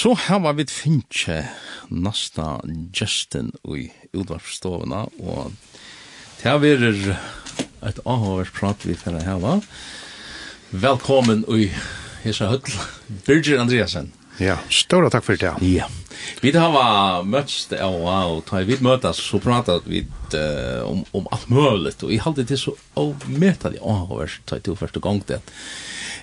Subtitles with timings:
[0.00, 1.42] Så her var vi finnkje
[1.92, 2.60] nasta
[2.96, 5.50] Justin i utvarpstovene, og
[6.38, 7.00] det her verer
[7.84, 9.58] et avhåvers prat vi finner her, va?
[10.72, 11.68] Velkommen i
[12.22, 12.78] Hesa Høtl,
[13.26, 14.08] Birgir Andreasen.
[14.40, 15.54] Ja, stora tack för det.
[15.60, 15.86] Ja.
[16.40, 20.06] Vi har møtst av og ta vi møtas så pratar vi
[20.84, 25.22] om om allt möjligt och i hade det så omätade avvärst ta till första gången
[25.26, 25.40] det.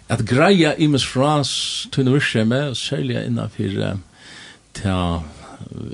[0.07, 3.97] Att greja i mes frans till nurseme sälja innan för
[4.71, 5.23] ta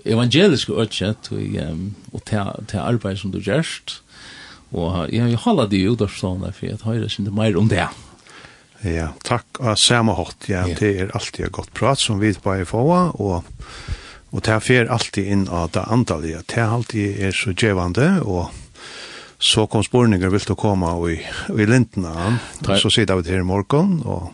[0.06, 1.30] evangelisk ötchet
[2.12, 4.02] och ta ta arbete som du gjerst.
[4.70, 7.90] Och jag har hållit det ut av såna för att höra sig mer om det.
[8.84, 10.50] Ja, takk av samme hatt.
[10.52, 10.80] Ja, yeah.
[10.80, 13.48] det er alltid et godt prat som vi bare får, og,
[14.34, 16.44] og det fer alltid inn av det antallet.
[16.52, 18.52] Det alltid er så djevande, og
[19.44, 21.18] så kom spårninger vil du komme i,
[21.52, 22.38] i lintene.
[22.80, 24.32] Så sitter vi til i morgen, og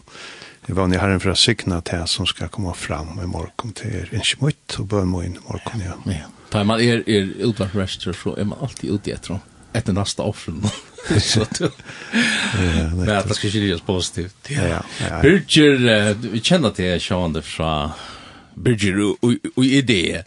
[0.67, 4.77] jeg var nye herren fra Signa til som skal komme fram i morgen til Innsjemøtt,
[4.81, 5.95] og bønmøyen i morgen, ja.
[6.05, 6.20] ja.
[6.23, 6.36] ja.
[6.50, 10.64] Tar man er, er utvarprester, så er man alltid ute etter dem etter neste offren.
[11.20, 11.64] så du...
[11.66, 14.36] ja, det att det ska ju positivt.
[14.50, 14.84] Ja, ja.
[15.09, 15.22] ja.
[15.22, 17.90] Birger uh, vi känner till Sean det från
[18.56, 19.16] Birger
[19.56, 20.23] og idé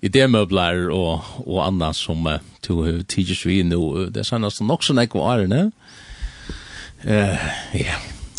[0.00, 5.14] idémöbler och och annat som uh, tog tidigt vi nu det sannas nok så näck
[5.14, 5.70] var ne.
[7.04, 7.38] Eh
[7.72, 7.94] ja.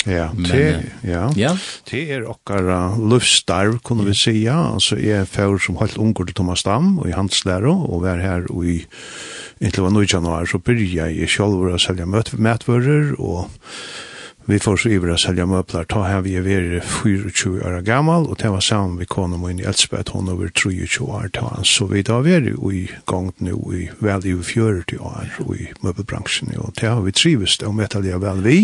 [0.05, 1.31] Ja, det, ja.
[1.35, 1.57] ja.
[1.89, 2.67] det er okkar
[3.01, 4.73] løvstarv, kunne vi sija.
[4.73, 8.03] Altså, jeg er fjord som holdt unger til Thomas Dam, og i hans lærer, og
[8.03, 8.83] var her i
[9.65, 13.49] inntil var 9 januar så byrja jeg sjálfur å selja møtvører og
[14.45, 18.27] vi får så iver å selja møbler ta her vi er veri 24 år gammal
[18.29, 21.31] og det var sammen vi konom og inn i Elspeth hon over 23 år.
[21.33, 25.55] Ta han så vi da veri i gang nu i vel i 40 år og
[25.57, 28.59] i møbelbransjen og det har vi trivist og metallia vel vi.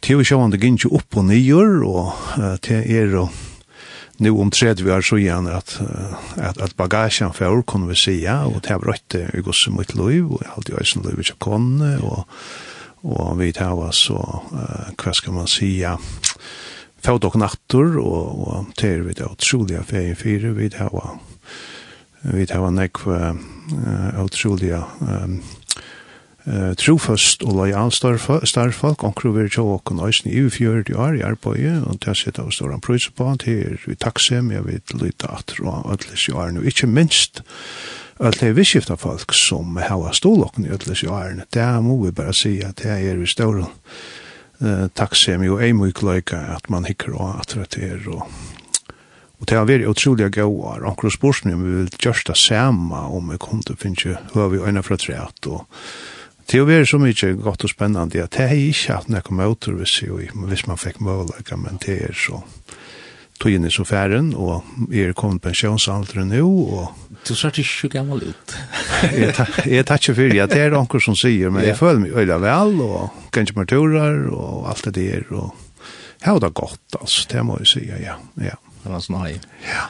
[0.00, 2.08] Det er jo sjående gynnsju opp og nyer, og
[2.64, 3.28] det er jo
[4.22, 5.80] nu om tredje vi har så igen att
[6.36, 9.94] att att bagagen för kunde vi se ja och det har rätt i gosse mot
[9.94, 12.28] lov och allt i ösen liv och kon och
[13.02, 14.14] og vi tar oss, så
[14.52, 15.96] uh, hva skal man si ja,
[17.02, 21.18] fått og natter, og, og til vi det utrolig av färger fire, vi tar oss,
[22.22, 23.36] vi tar oss näck för
[24.22, 25.42] otroliga ehm
[26.46, 31.22] eh trofast og lojal starfolk onkur ver jo og nøysni i fjørð i år i
[31.22, 35.30] arbeiði og ta seta og stóran prís på at her við taksem eg vit lita
[35.30, 37.42] aftur og allis jo nu ikkje minst
[38.18, 42.34] at det visskifta folk som hava stolokken i allis jo er det må vi berre
[42.34, 43.70] seia at det er vi stóran
[44.60, 48.26] eh taksem og ei mykje leika at man hikkar og at det er og
[49.42, 52.96] Og det har vært utrolig gode og Akkurat spørsmålet om vi vil gjøre det samme
[52.96, 55.66] om vi kunne finne høy og øyne fra treet og
[56.52, 59.72] Det har vært så mye godt og spennende at det er ikke hatt noe møter
[59.72, 62.42] hvis, hvis man fikk mulighet, men det er så
[63.40, 64.60] tog inn i sofæren, og
[64.92, 66.90] jeg er kommet pensjonsalderen nå, og...
[67.24, 68.54] Du ser ikke så gammel ut.
[69.64, 72.36] jeg tar ikke fyrir, ja, det er noen som sier, men jeg føler meg øyla
[72.44, 75.56] vel, og kanskje mer turer, og alt det der, og
[76.20, 78.58] jeg har det godt, altså, det må jeg si, ja, ja.
[78.82, 79.38] Det var sånn hei.
[79.64, 79.86] Ja.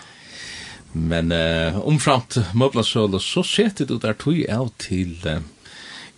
[0.95, 5.19] Men uh, omframt møblasøle, så setter du der tog av til...
[5.27, 5.43] Uh,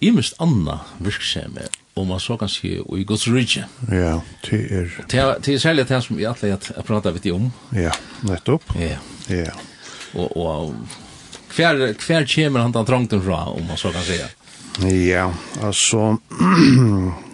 [0.09, 3.66] imist anna virksemi, om man så kanskje og i Guds rydje.
[3.88, 4.94] Ja, det er...
[5.09, 7.50] Det er særlig det som jeg alltid har pratet litt om.
[7.72, 7.94] Ja,
[8.26, 8.66] nettopp.
[8.81, 8.98] Ja.
[9.31, 9.53] Ja.
[10.14, 10.75] Og, og
[11.54, 14.28] hver, hver kommer han den trangten fra, om man så kan säga.
[14.91, 15.32] Ja,
[15.62, 16.16] altså...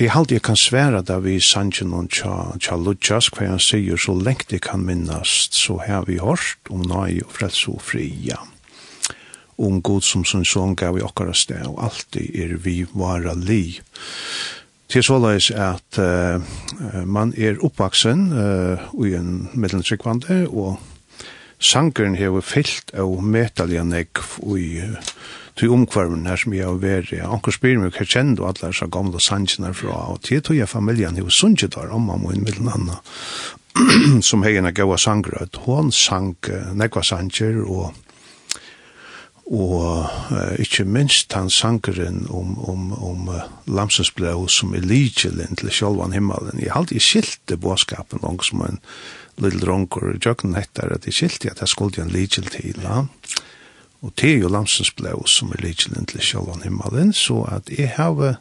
[0.00, 4.00] Jeg halte jeg kan svære da vi sannsyn noen tja, tja Lujas, hva han sier,
[4.00, 8.38] så lengt jeg kan minnast, så har vi hørt om nøy og frelse og fria.
[8.38, 8.38] Ja
[9.60, 13.80] om god som sin son gav i okkara sted, og alltid er vi vara li.
[14.90, 16.42] Til så såleis at uh,
[17.06, 20.80] man er oppvaksen uh, i en middeltrykkvande, og
[21.62, 25.12] sankeren hever fyllt av metalliga negv i uh,
[25.60, 27.20] til omkvarmen her som jeg har vært i.
[27.22, 30.70] Anker spyr meg hva kjent du alle disse gamle sannsene fra, og til tog jeg
[30.70, 33.00] familien jo sunnkje der, om man må inn mellom andre,
[34.28, 35.62] som hei en gaua sangrød.
[35.68, 37.92] Hun sang uh, negva sannsjer, og
[39.50, 45.58] og uh, ikkje minst han sankeren om, om, om uh, Lamsens blå som er ligelen
[45.58, 46.60] til sjolvan himmelen.
[46.62, 48.78] Jeg halte i skilte båskapen langt som en
[49.42, 52.78] lille dronker og jøkken hettar at jeg skilte at jeg skulle en ligel til.
[52.84, 53.02] Ja.
[54.06, 57.90] Og det er jo Lamsens blå som er ligelen til sjolvan himmelen, så at jeg
[57.98, 58.38] har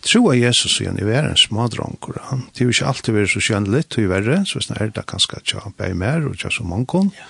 [0.00, 2.46] tro av Jesus igjen i verden smadronker, han.
[2.54, 4.92] Det er jo ikke alltid vært så kjennelig, og i verre, så hvis det er
[4.96, 7.04] det kanskje ikke bare mer, og ikke så mange.
[7.18, 7.28] Ja.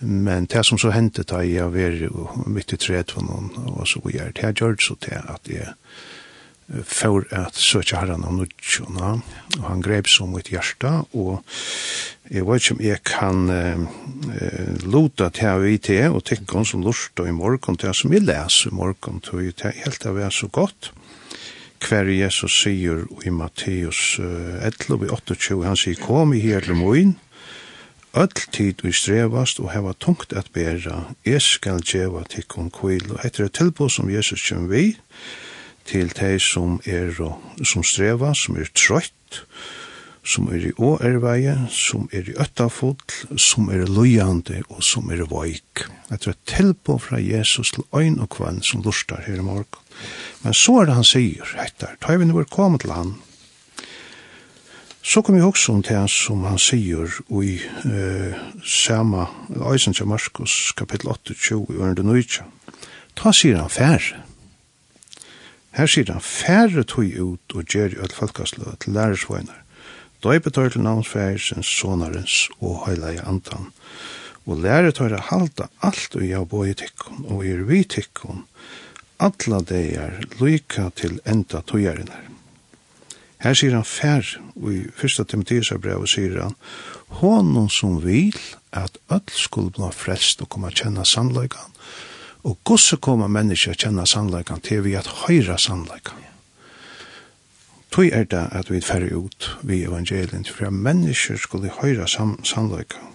[0.00, 4.00] Men det som så hendte da jeg var midt i tredje for noen, og så
[4.04, 4.42] gjør det.
[4.42, 5.74] Jeg gjør det så til at jeg
[6.86, 9.16] for at søkja herran av nudjona,
[9.58, 11.40] og han grep så mot hjärsta, og
[12.30, 17.22] jeg vet ikke om jeg kan eh, luta til av IT, og tikkon som lort
[17.22, 20.46] og i morgon, til som jeg leser i morgon, til jeg helt av er så
[20.46, 20.92] godt,
[21.80, 27.16] hver Jesus sier i Matteus 11, 28, han sier, kom i hele moin,
[28.12, 33.22] Öll tid vi strevast og heva tungt at bera, jeg skal djeva tikkun kvil, og
[33.22, 34.96] etter et tilbå som Jesus kjem vi,
[35.86, 39.44] til de som er som streva, som er trøtt,
[40.26, 42.98] som er i åerveie, som er i øttafull,
[43.38, 45.86] som er løyande og som er veik.
[46.10, 49.70] Etter et tilbå fra Jesus til øyn og kvann som lustar her i morgen.
[50.42, 53.14] Men så er det han sier, etter, da vi nå er kommet til han,
[55.02, 57.08] Så kom jeg også om det han som han sier
[57.40, 57.54] i
[57.88, 59.26] eh, sama
[59.72, 62.44] Øysen til Markus kapittel 28 i ørende nøytja.
[63.16, 64.20] Ta sier han færre.
[65.72, 69.64] Her sier han færre tog ut og gjør i alle falkaslø til lærersvøgnar.
[70.20, 73.70] Døypetøy til navnsfærsens, sonarens og høyleie antan.
[74.44, 78.44] Og læretøy er halda alt og jeg boi tikkun og er vi tikkun.
[79.20, 82.29] Alla er lyka til enda tøyarinnar.
[83.40, 84.26] Her sier han fær,
[84.60, 86.56] og i fyrsta Timotheus brev sier han,
[87.20, 88.36] honom som vil
[88.76, 91.72] at öll skulle bli frelst og komme kjenne sannleikan,
[92.44, 96.26] og gosse komme mennesker kjenna sannleikan til vi at høyra sannleikan.
[97.90, 103.08] Tøy er det at vi færre ut vi evangelien, for at mennesker skulle høyra sannleikan,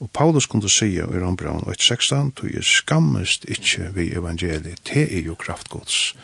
[0.00, 5.22] Og Paulus kunde sige i Rombraun 8.16, du er skammest ikkje vi evangeliet, te er
[5.22, 6.16] jo kraftgods.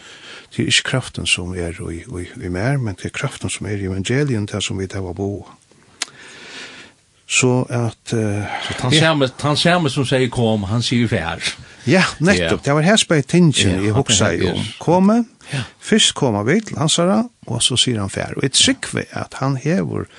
[0.51, 3.67] Det er ikkje kraften som er i, i, i mer, men det er kraften som
[3.67, 5.47] er i evangelien, det som vi tar av bo.
[7.31, 8.13] Så at...
[8.13, 11.45] Uh, så han ser han som sier kom, han sier fær.
[11.87, 12.65] Ja, nettopp.
[12.65, 14.59] Det var her spør tingen i hoksa i om.
[14.83, 15.23] Komme,
[15.53, 15.63] ja.
[15.79, 18.35] først kommer vi til hans og så sier han fær.
[18.37, 20.11] Og et sikve at han hever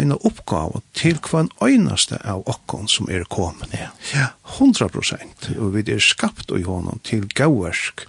[0.00, 3.72] en oppgave til hva en øyneste av okken som er kommet.
[3.74, 3.90] Ja.
[4.14, 5.50] ja, 100 prosent.
[5.58, 8.06] Og vi er skapt i hånden til gauversk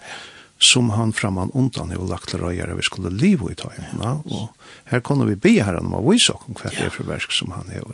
[0.58, 4.14] som han framan undan har lagt til røyere vi skulle liv i tøymene.
[4.32, 4.48] Og
[4.92, 7.52] her kunne vi be her om å vise oss hva det er for versk som
[7.56, 7.86] han har.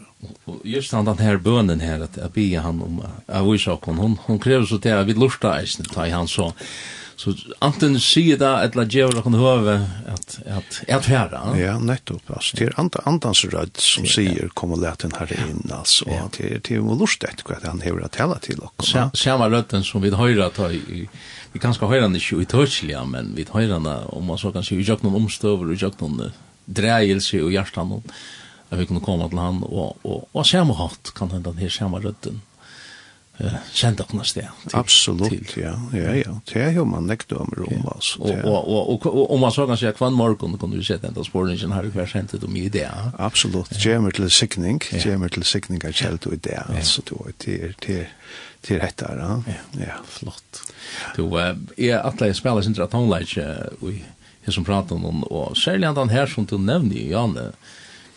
[0.45, 3.85] Og just han den her bønnen her, at jeg be han om å vise oss,
[3.87, 6.51] hun, hun krever så til at vi lurte eisen, ta han så.
[7.21, 9.75] Så anten sier da et eller djevel kan høve
[10.09, 11.41] at, at, at herre.
[11.59, 12.23] Ja, nettopp.
[12.33, 15.61] Altså, det er and, andans rød som ja, sier kom og let den herre inn,
[15.69, 16.07] altså.
[16.09, 16.23] Ja.
[16.25, 19.05] Og det er til å lort etter hva han hever å tale til dere.
[19.13, 21.05] Samme rødden som vi høyre at i,
[21.53, 24.49] vi kan skal høyre han ikke i tørselig, men vi høyre han om man så
[24.55, 26.23] kan si i jøkken omstøver, i jøkken
[26.65, 27.99] dreielse og hjertan,
[28.71, 31.77] at vi kunne komme til han, og, og, og samme hatt kan hende den her
[31.77, 32.41] samme røden
[33.43, 34.41] eh sända på nästa
[34.73, 35.81] Absolut, ja.
[35.93, 36.39] Ja, ja.
[36.53, 38.21] Det är ju man näkt om rum alltså.
[38.21, 41.71] Och och och om man så kan säga kvann morgon kunde vi se den spårningen
[41.71, 42.91] här kvar sent det om ju det.
[43.17, 43.85] Absolut.
[43.85, 48.07] Jammer till sickning, jammer till sickning att själv då där alltså då det det
[48.61, 49.43] till rätta ja.
[49.71, 50.61] Ja, flott.
[51.15, 51.37] Du Då
[51.77, 54.03] är att lägga spela sin att hon lägger vi
[54.51, 57.51] som pratar om och särskilt han här som du nämnde Janne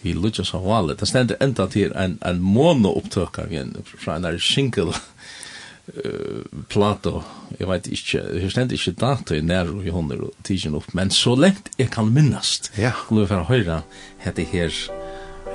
[0.04, 0.96] i Lucha Savale.
[0.98, 7.22] Det stender enda til en, en mono-opptøk av en, fra en der single uh, plato.
[7.58, 11.12] Jeg vet ikke, jeg stender ikke dato i nærro i hundre og tidsen opp, men
[11.14, 12.72] så lengt jeg kan minnast.
[12.78, 12.92] Ja.
[13.04, 13.82] Skulle vi få høre
[14.24, 14.84] hette her,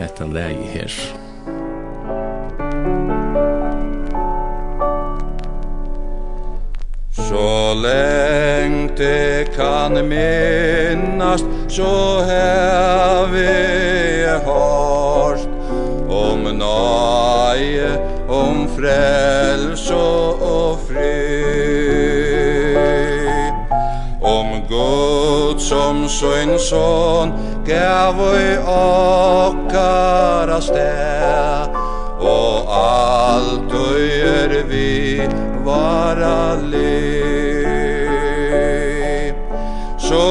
[0.02, 1.02] hette leie her.
[1.50, 3.19] Musik
[7.30, 13.48] Så lengt det kan minnast, så har vi
[14.46, 15.48] hørt
[16.10, 17.92] Om nøye,
[18.30, 21.22] om frels og fri.
[24.22, 27.34] Om Gud som sin son,
[27.66, 31.78] gav i okkara sted
[32.20, 33.90] Og alt du
[34.70, 35.22] vi,
[35.66, 37.19] vara liv.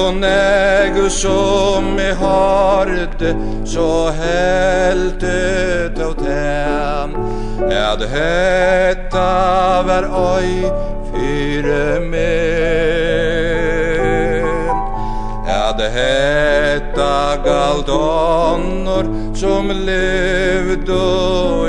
[0.08, 7.10] hon ägu som i harte så helt ut åt hem
[7.70, 10.04] Ed hetta var
[10.36, 10.70] oi
[11.10, 12.88] fyre men.
[15.46, 20.90] Ed hetta galt onnor som levd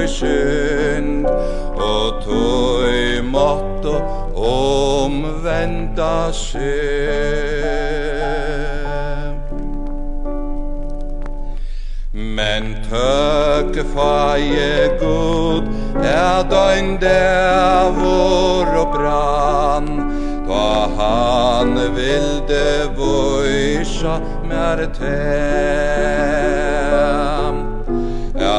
[0.03, 1.27] i synd.
[1.75, 4.09] Og tog i mått och
[12.39, 15.63] Men tøk faje god
[15.99, 17.89] Er døgn der
[18.79, 19.87] og brann.
[20.47, 20.69] Da
[20.99, 22.67] han vilde
[22.97, 24.15] vøysa
[24.47, 27.55] mer tem.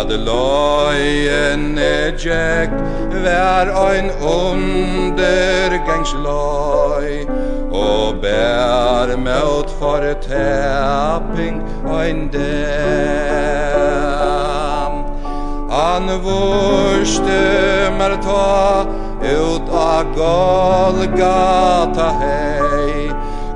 [0.01, 2.79] Ad løyen er djekt
[3.25, 7.11] Vær ein undergangsløy
[7.71, 11.57] Og bær mot for tapping
[11.99, 13.70] ein del
[15.91, 18.87] Han vurste mer ta
[19.23, 23.11] ut av Golgata hei.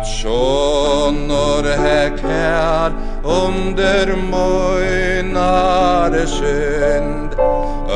[0.00, 2.94] Død sjånor hek her
[3.24, 7.36] under møynare synd.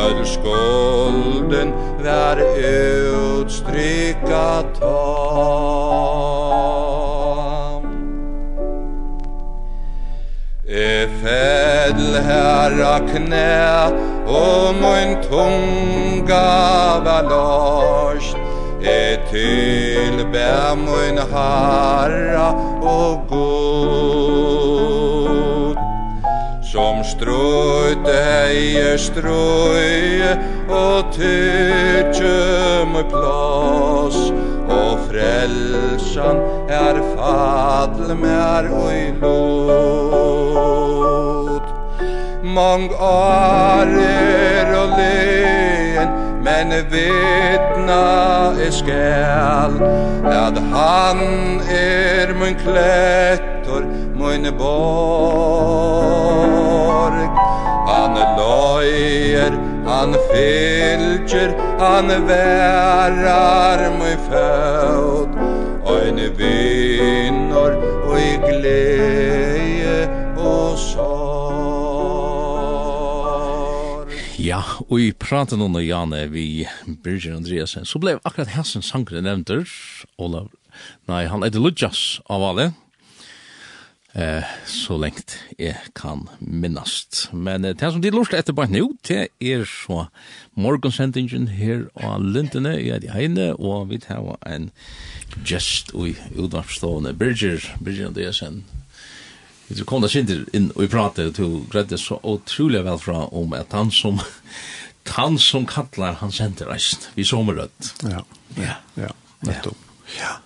[0.05, 1.73] Öll skulden
[2.05, 2.39] var
[2.71, 5.45] utstrycka tam
[10.67, 13.93] E fedl herra knä
[14.27, 16.51] o moin tunga
[17.05, 18.37] var lost.
[18.83, 20.77] E till bär
[21.33, 22.49] herra
[22.83, 24.64] och god
[26.75, 30.27] Som strøyte heier strøy
[30.75, 34.17] Og tykje med plass.
[34.75, 40.43] Og frelsan er fadl mer ui lot.
[42.43, 46.11] Mang arer og len
[46.43, 48.03] Men vitna
[48.59, 49.79] er skal
[50.27, 51.23] At han
[51.71, 53.87] er mun klettor
[54.19, 56.64] Mun bor
[58.75, 59.55] høyer
[59.85, 65.33] Han fylgjer, han værar mui fæut
[65.95, 67.73] Ein vinnor
[68.09, 69.99] og i gleie
[70.41, 71.05] og sorg.
[74.41, 76.67] Ja, og i praten under Janne vi
[77.05, 79.69] Birgir Andreasen så blev akkurat hessen sangren nevnter
[80.17, 80.49] Olav
[81.07, 82.73] Nei, han heter Ludjas av alle
[84.15, 87.29] eh, så lengt jeg kan minnast.
[87.33, 90.07] Men eh, det som de lort etter bare nå, det er så
[90.55, 94.71] morgonsendingen her og lintene i er de heine, og vi tar en
[95.45, 98.63] gest i utvarpstående Birger, Birger Andresen.
[99.69, 103.55] Vi kom da sinter inn og vi prater, og gredde så utrolig vel fra om
[103.57, 104.21] at han som
[105.15, 107.95] han som kallar han sender reist, vi sommerrødt.
[108.05, 108.25] Ja,
[108.61, 109.13] ja, ja,
[109.45, 109.81] nettopp.
[110.19, 110.37] Ja.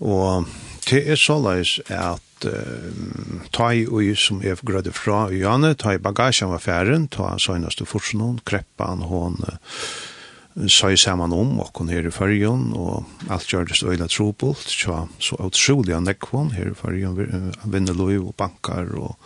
[0.00, 0.48] Og
[0.88, 5.74] det er så leis at uh, ta i ui som er grødde fra i Janne,
[5.74, 10.96] ta i bagasjen var færen, ta søgneste forsen hon, kreppa han hon, uh, sa i
[10.96, 15.94] saman om, og hun her i fyrjon, og alt gjørdes øyla trobult, tja, så utrolig
[15.94, 19.18] han nekvån her i fyrjon, vinner lov og bankar, og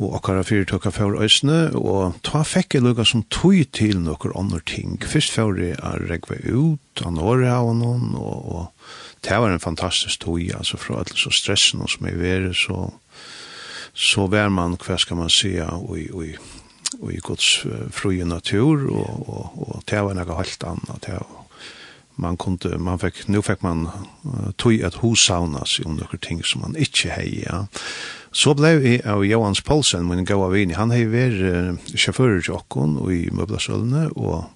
[0.00, 4.62] og okkara fyrtøkka fyrir øysene, og ta fekk jeg lukka som tog til nokkur andre
[4.66, 4.96] ting.
[5.04, 10.24] Fyrst fyrir jeg er ut, av Norge av noen, og, og det var en fantastisk
[10.24, 12.88] tog, altså fra alle så stressen som jeg vere, så,
[13.92, 16.24] så vær man, hva skal man si, og, og,
[17.00, 21.36] og i Guds fruje natur, og, og, og det var noe helt anna, det var
[22.20, 23.88] man kunde man fick nu fick man
[24.24, 27.66] uh, tog att husaunas om några ting som man inte heja
[28.32, 30.76] Så blev vi av Johans Paulsen, min gav av vini.
[30.78, 34.46] Han hei ver uh, sjåfører til okkon og i møblasølene, og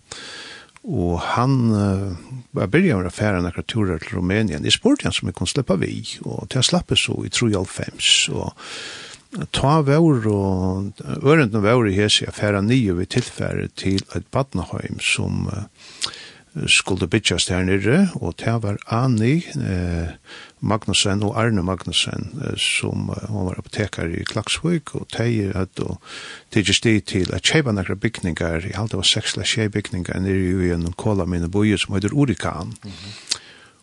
[0.84, 2.10] og han uh,
[2.52, 4.66] var byrja med affæra nekra turer til Rumænien.
[4.68, 5.94] Jeg spurte han som jeg kunne slippe vi,
[6.28, 12.28] og til jeg slappe så i 3.5, og ta vår og ørendene vår i hese
[12.28, 15.64] affæra nye vi tilfære til et badnaheim som uh,
[16.70, 20.14] skulle bytjast her nere, og det var Ani, eh,
[20.64, 22.30] Magnussen og Arne Magnussen
[22.60, 25.98] som han var apotekar i Klaksvik og teir at og
[26.54, 30.64] tidsi sti til at kjeipa nekra bygningar i halda var seks la kjei bygningar nere
[30.64, 33.38] i en kola mine boje som heter Urikan mm -hmm.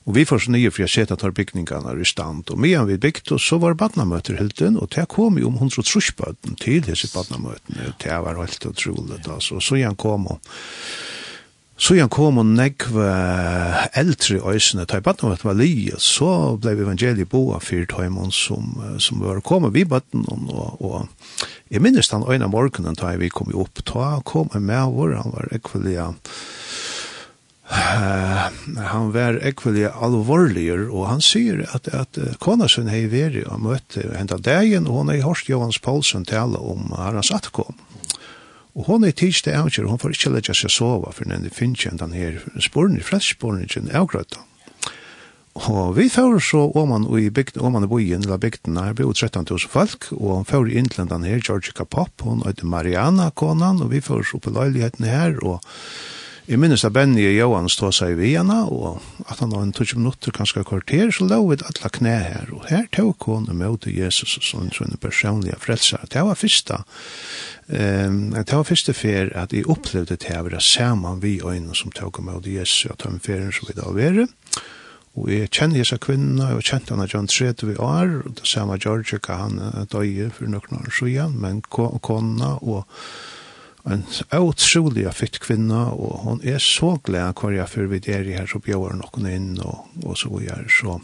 [0.06, 2.98] og vi får så nye for jeg seta tar bygningarna i stand og medan vi
[2.98, 7.08] bygd og så var badnamøter hilden og det kom jo om hundra trusbøten til disse
[7.14, 9.28] badnamøtene og det var helt utrolig.
[9.30, 10.40] altså og så igjen kom og
[11.82, 12.94] Så igjen kom og nekv
[13.98, 17.90] eldre i øysene, ta i baden at det var li, så ble evangeliet boa fyrt
[17.96, 21.08] tøymon som, som var kommet vi baden, og, og
[21.74, 25.34] jeg minnes den øyne morgenen da vi kom opp, ta kom jeg med vår, han
[25.34, 25.98] var ekvelig,
[27.66, 28.46] uh,
[28.94, 34.06] han var ekvelig alvorlig, og han sier at, at kona sin hei veri og møtte
[34.14, 37.74] henda dagen, og hun hei hørst Johans Paulsen tale om herrens atkom.
[38.76, 41.84] Og hon er tids til avgjør, hon får ikke letja seg sova, for den finnes
[41.84, 42.40] ikke den her.
[42.64, 44.46] Sporen, fredssporen, ikke avgrøtta.
[45.68, 49.68] Og vi får så oman i bygd, oman i bojen, eller bygden her, ble 13.000
[49.68, 54.00] folk, og han får i innlandet her, Georgica Pop, hon heter Mariana Konan, og vi
[54.00, 55.60] får så på løyligheten her, og
[56.52, 58.98] Jeg minnes at Benny og Johan stod seg i Viena, og
[59.32, 62.66] at han var en tutsi minutter, kanskje kvarter, så lå vi alle knæ her, og
[62.68, 66.04] her tog hun og møte Jesus og sånn, sånn personlige frelser.
[66.12, 66.82] Det var første,
[67.72, 71.96] um, det var første fer at jeg opplevde det her, være sammen vi øynene som
[71.96, 74.24] tog og møte Jesus, og tog med ferien som vi da var,
[75.16, 78.48] og jeg kjenner disse kvinnene, og jeg kjente henne John John vi er, og det
[78.48, 82.84] samme George, han døye for noen år siden, men kona og
[83.90, 84.04] en
[84.38, 88.50] utrolig fitt kvinne, og hun er så glad hver jeg før vi er i her,
[88.50, 91.00] så bjør hun noen inn, og, og så gjør så.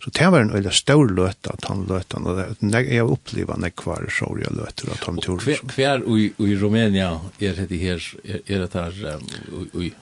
[0.00, 3.30] Så det var en veldig stor løte at han løte han, og jeg har opplevd
[3.30, 5.42] oppleva nekvar så jeg løte at han tog.
[5.74, 8.00] Hver i Rumænia er dette her,
[8.46, 9.20] er dette her,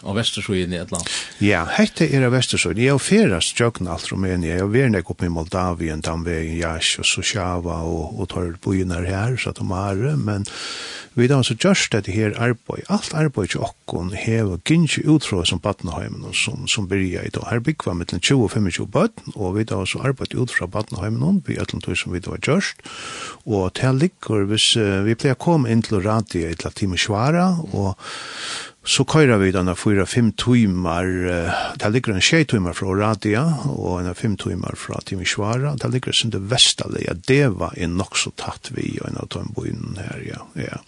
[0.03, 1.09] av Vestersøyen i et land?
[1.45, 2.81] Ja, hette er av Vestersøyen.
[2.81, 7.01] Jeg har ferast jøkken alt Rumænia, jeg har vært ikke oppe i Moldavien, Damvegen, Jash
[7.01, 10.47] og Sosjava og, og tar bojene her, så de har, det, men
[11.19, 15.59] vi har så gjørst dette her arbeid, alt arbeid til okkon hever gynnsi utfra som
[15.59, 17.49] Battenheimen som, som byrja i dag.
[17.51, 21.65] Her byggva mittlen 20-25 bøtten, og vi har altså arbeid ut fra Badenheimen, vi er
[21.65, 22.85] tog som vi da var gjørst,
[23.49, 26.99] og til ligger, hvis uh, vi pleier å komme inn til radio et la time
[27.01, 27.97] svara, og
[28.89, 34.03] så køyrer vi denne 4-5 timer, uh, der ligger en 6 timer fra radio, og
[34.03, 38.21] en fem timer fra time svara, der ligger sin det vestalige, det var en nok
[38.21, 40.81] så tatt vi, og en av de byen her, ja, ja.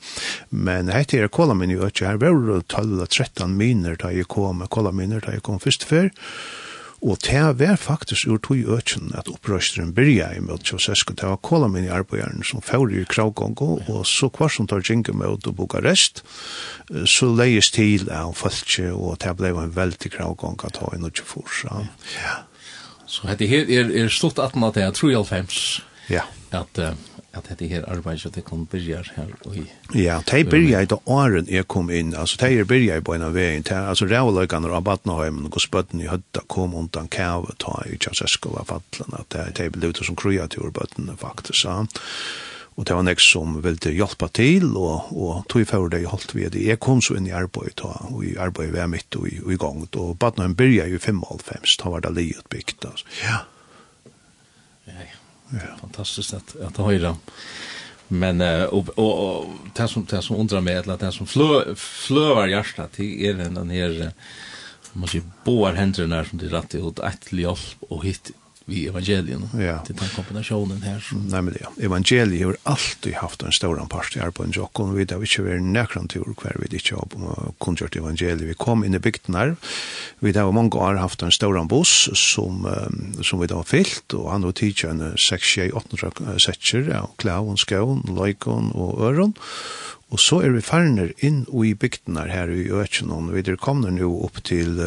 [0.51, 2.21] Men hette er kola min jo ikke, her.
[2.21, 6.13] Var det 12-13 miner da jeg kom, kola miner da jeg kom først før,
[7.01, 11.15] Og det var faktisk ur tog økjen at opprøsteren byrja i møte Ceausescu.
[11.17, 15.15] Det var kolamin i arbeideren som fjord i Kravgongo, og så kvar som tar jinge
[15.17, 16.21] møte og Bukarest,
[17.09, 21.25] så leies til av Faltje, og det blei en veldig kravgong at ha i Norge
[21.25, 21.87] Forsa.
[22.19, 22.43] Ja.
[23.11, 25.81] Så dette her er, er stort 18 at det er 3,5.
[26.11, 26.27] Ja.
[26.55, 26.93] At uh,
[27.33, 29.65] at dette her arbeidet at det kom byrja her og i...
[29.95, 33.63] Ja, de byrjar da åren jeg kom inn, altså de byrjar på en av veien,
[33.71, 38.67] altså rævløkene og Batnaheimen og spøtten i høtta kom undan kæve ta i tjansesko var
[38.73, 41.85] fattelen, at de, de ble som kreatur bøttene faktisk, ja.
[42.79, 46.33] Og det var nek som ville hjelpa til, og, og tog for det jeg holdt
[46.33, 46.63] ved det.
[46.65, 49.83] Jeg kom så inn i arbeid, og i arbeid var mitt og, og i gang,
[50.01, 53.11] og Batnaheim byrja i 55, da var det livet bygd, altså.
[53.21, 53.43] Ja.
[54.89, 55.20] Ja, ja.
[55.51, 55.77] Ja.
[55.81, 57.17] Fantastiskt att att höra.
[58.09, 62.93] Men och och det som det som undrar mig att det som flö flövar hjärtat
[62.93, 64.13] till är den här
[64.93, 68.31] måste ju boar händerna som det rätt ut ett hjälp och hit
[68.65, 69.49] vi evangelien.
[69.53, 69.81] Ja.
[69.87, 71.19] Det er den kombinationen här Som...
[71.19, 74.77] Nej men det, Evangelien Evangeliet har alltid haft en stor part i på en jokk,
[74.77, 78.49] där vi har ikke vært nærkran tur kvar vi ikke har kunngjort evangeliet.
[78.49, 79.57] Vi kom in i bygden här.
[80.19, 82.67] vi har många år haft en stor buss som,
[83.23, 88.71] som vi då fyllt, och han då teacher en 6-8 setjer, ja, klaven, skaven, leikon
[88.73, 89.35] och öron.
[90.11, 94.11] Og så er vi färner inn i bygden her i Økjenon, vi er kommet nå
[94.27, 94.81] opp til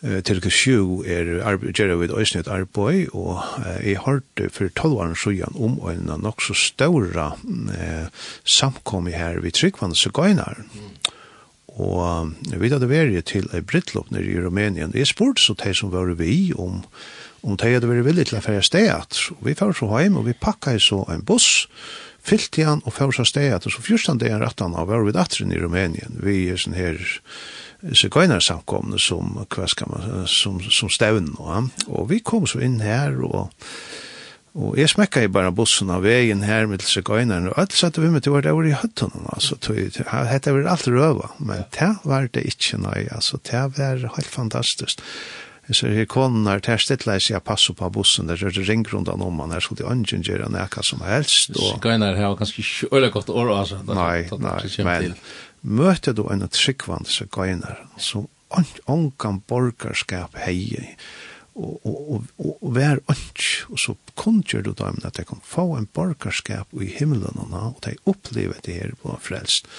[0.00, 3.40] til sju er arbeider við øyne et arbeid, og
[3.80, 7.32] jeg hørte for 12 år siden om ein nok så stóra
[7.72, 8.08] eh
[8.44, 10.64] samkomi her við Tryggvann så Gøynar.
[11.76, 14.94] Og vi hadde vært til ei brittlopp nere i Rumænien.
[14.94, 16.84] Jeg spurte så de som var vi om
[17.46, 19.20] om de hadde vært villig til å fære stedet.
[19.44, 21.66] Vi fikk så hjem, og vi pakket så en buss,
[22.26, 23.66] fyllt igjen og fikk så stedet.
[23.66, 26.18] Og så første det er han av var vi datteren i Rumænien.
[26.24, 26.98] Vi er sånn her
[27.94, 31.34] sigøyner samkomne som, hva skal man, som, som stevn.
[31.38, 33.52] Og, og vi kom så inn her, og,
[34.56, 38.10] og jeg smekka i bare bussen av veien her med sigøynerne, og alt satt vi
[38.12, 39.38] med til hvert over i høttene,
[39.70, 44.32] det hette vi alt røva, men det var det ikke nøy, altså, det var helt
[44.32, 45.02] fantastisk.
[45.74, 49.60] Så her konar, her stettla jeg seg på bussen, der rørte runt om man, her
[49.60, 51.50] skulle ungen ønsken gjøre nekka som helst.
[51.58, 51.74] Og...
[51.74, 53.80] Sigøyner her var här ikke øyla godt år, altså.
[53.82, 55.16] Nei, nei, men
[55.66, 58.28] møter du en tryggvans gøyner som
[58.86, 60.94] ångan borgarskap heie
[61.56, 65.70] og, og, og, og vær ønsk, og så kunngjør du dem at de kan få
[65.78, 69.70] en borgarskap i himmelen, og de opplever det her på frelst.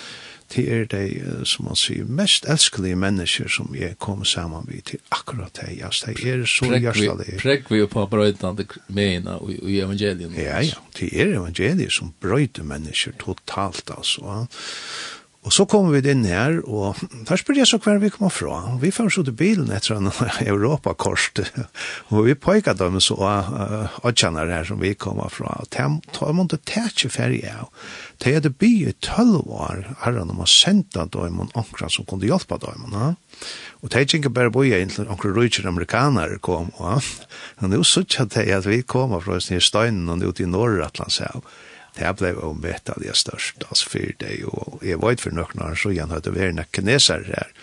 [0.56, 5.02] Det er de, som man sier, mest elskelige mennesker som jeg kom sammen med til
[5.12, 5.74] akkurat det.
[5.82, 7.36] Ja, de er så hjertelig.
[7.42, 10.32] Prekk vi jo på brøytende mena i, og evangelien.
[10.40, 14.24] Ja, ja, det er evangeliet som brøyter mennesker totalt, altså.
[14.24, 15.14] Ja
[15.48, 18.58] Og så kommer vi inn her, og der spør jeg så hver vi kommer fra.
[18.82, 20.10] Vi fann så til bilen etter en
[20.52, 21.40] Europakorst,
[22.12, 25.54] og vi pojka dem så uh, avkjenner her som vi kommer fra.
[25.64, 27.70] Og de måtte tætje ferie av.
[28.20, 32.28] De hadde by i tølv år, her når man sendte dem og ankra som kunne
[32.28, 32.84] hjelpe dem.
[32.92, 33.14] Ja?
[33.80, 36.74] Og de ikke bare boja inn til ankra rujtjer amerikanere kom.
[36.82, 37.00] Ja?
[37.62, 41.40] Men det er jo sånn at vi kommer fra Støynen og ut i Norratlandshav.
[41.40, 41.64] Ja?
[41.98, 45.78] det ble jo omvettelig størst, altså for det, og jeg var ikke for noen år,
[45.80, 47.54] så igjen hadde vært en kineser her,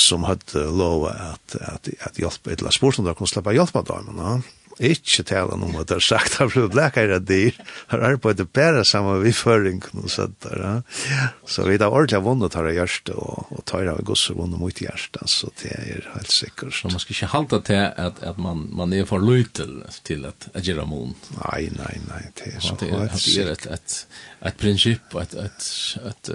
[0.00, 4.12] som hadde lov at, at, at hjelpe, eller spørsmål, de kunne slippe hjelpe av dem,
[4.14, 4.36] ja.
[4.38, 4.60] No?
[4.82, 7.54] Ikke talen om at det er sagt av blod lekere dyr,
[7.92, 10.82] har arbeidet bare sammen med føring, og sånt der.
[11.10, 11.28] Ja.
[11.46, 14.82] Så vi har ordentlig vunnet her i hjertet, og, og tar av gosse vunnet mot
[14.82, 16.74] hjertet, så det er helt sikkert.
[16.74, 20.26] Så man skal ikke halte til at, at man, man er for løy til, til
[20.30, 21.14] at, at gjøre mån?
[21.38, 23.64] Nei, nei, nei, det er så helt sikkert.
[23.64, 23.98] Det er et, et,
[24.44, 26.30] ett princip att att att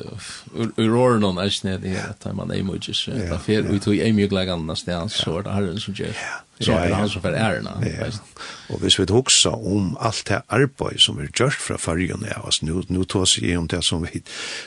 [0.77, 4.13] uror någon är sned det att man är mycket så där fel vi tog är
[4.13, 6.13] mycket lägga annars där så där har den som gör
[6.59, 7.83] så är han så för ärna
[8.69, 12.61] och hvis vi huxar om allt det arbete som vi gjort från förrjun är oss
[12.61, 14.21] nu nu tar ju om det som vi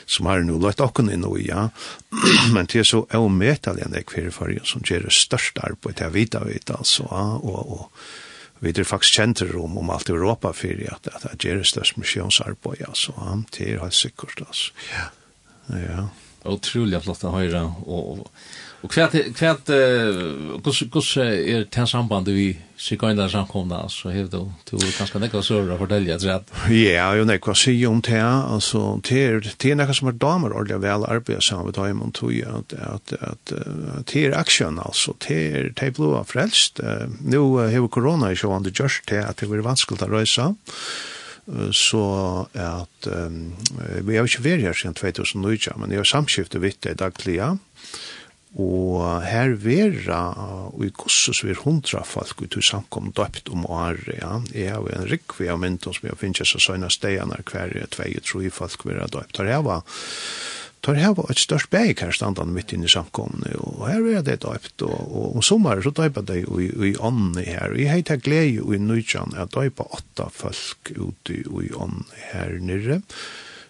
[0.05, 1.69] som har nu lagt och in och ja.
[2.53, 6.45] Men det är så omätligt än det kvar förrjun som gör det största arbetet jag
[6.45, 7.91] vet alltså och och
[8.63, 11.99] vi er faktisk kjenter om, om alt Europa for at, at det gjør det største
[11.99, 14.71] misjonsarbeid, altså, han til helt sikkert, altså.
[14.93, 15.09] Ja.
[15.79, 16.05] Ja.
[16.49, 18.23] Utrolig flott å høre, og, og
[18.83, 19.13] Og hva er
[21.71, 22.49] det samband vi
[22.83, 26.89] sikkerhånda samkomna, så hev du, du kanskje nekka sørra fortelja, tror jeg?
[26.89, 31.07] Ja, jo nekka si om det, altså, tær er nekka som er damer ordelig vel
[31.07, 33.55] arbeid sammen med dem, tog at, at, at,
[34.11, 36.83] det action altså, tær er, det frelst.
[37.23, 40.49] Nu hevur corona i on the gjørs tær at det blir vanskelig å røysa,
[41.71, 42.03] så
[42.51, 43.07] at
[44.03, 47.53] vi har ikke vært her siden 2009, men jeg har samskiftet vitt det daglige,
[48.53, 50.21] Og her vera,
[50.69, 54.35] og i gossus vi er hundra folk ut i samkom døpt om året, ja.
[54.53, 58.27] Jeg har en rikvi av myndon som jeg finnes så søgna stegene hver tvei og
[58.27, 59.41] tro i folk vi er døpt.
[59.41, 59.81] Her var
[60.83, 64.25] tar her var et størst bæk her standan mitt inn i samkomne, og her er
[64.27, 67.87] det døypt, og, og om sommer så døypa det i, i ånden her, og jeg
[67.87, 72.99] heit heiter glede i nøytjan, jeg døypa åtta folk ute i ånden her nere,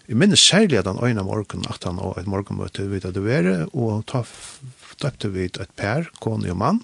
[0.04, 3.24] Jeg minnes særlig at han øyne morgen, at han og et morgenmøte vidt at det
[3.24, 4.20] var, og ta
[5.00, 6.82] døpte vi et per, kone og mann.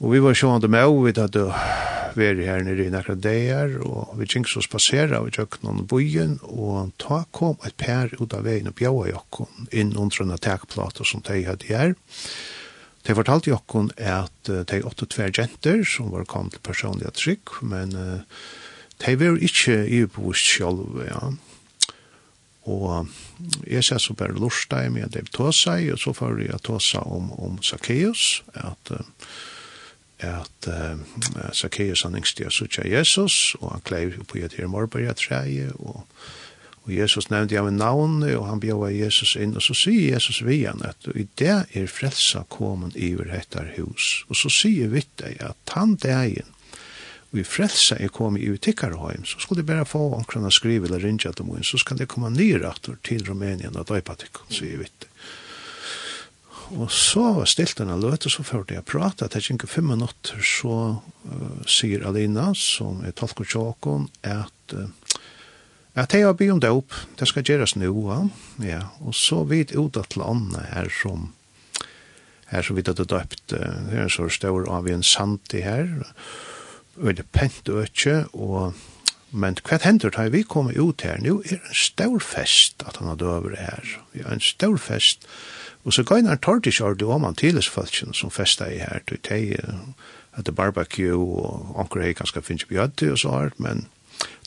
[0.00, 1.44] Og vi var sjående med, og vi hadde
[2.16, 6.38] vært her nede i nekra deier, og vi gikk så og vi gikk noen byen,
[6.42, 11.04] og ta kom et per ut av veien og bjøa jokken inn under en tekplate
[11.04, 11.94] som de hadde her.
[13.04, 17.92] De fortalte jokken at de åtte tver jenter som var kommet til personlige trygg, men
[17.92, 18.24] uh,
[19.04, 21.34] de var ikke ibevisst selv, ja.
[22.64, 23.08] Og
[23.66, 27.58] jeg ser så bare lortet med David vi og så får jeg tog om, om
[27.62, 28.92] Zacchaeus, at,
[30.18, 34.66] at uh, Zacchaeus han yngste jeg suttet av Jesus, og han kleiv på et her
[34.66, 36.06] morberg av treet, og,
[36.84, 40.40] og Jesus nevnte jeg med navn, og han bjør Jesus inn, og så sier Jesus
[40.44, 45.04] vi han at i det er frelsa kommet i hvert hus, og så sier vi
[45.20, 46.53] deg at han dagen
[47.34, 51.02] vi frelsa er komi i tikkarheim, så skulle de bare få omkring å skrive eller
[51.02, 55.10] rinja til moen, så skal de komme nye til Rumænien og døypatikon, sier vi det.
[56.74, 60.40] Og så var stilt denne løte, så førte jeg prate, at jeg ikke fem minutter,
[60.40, 64.88] så uh, sier Alina, som er tolker tjåkon, at uh,
[65.94, 67.92] at jeg har bygd om det opp, det skal gjøres nå,
[68.66, 68.80] ja.
[69.06, 71.28] Og så vidt ut at landet her som
[72.50, 76.10] her som vi hadde døpt, det er en så stor av en sandi her, og
[76.96, 78.74] veldig pent økje, og
[79.34, 83.08] men hva hender da vi kommer ut her nå, er en stor fest at han
[83.10, 83.96] har døver her.
[84.12, 85.26] Vi har en stor fest,
[85.82, 89.02] og så går han tar til kjørt om han til folkene som festet i her,
[89.08, 89.56] til teg,
[90.38, 93.88] at det barbecue, og anker hei ganske finnes bjødde og så hardt, men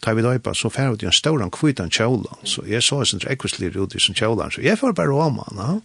[0.01, 3.11] tar vi døypa, så fer vi en stor han kvitan kjølan, så jeg så en
[3.11, 5.75] sånn ekvislig ut i sin kjølan, så jeg får bare om han, ja.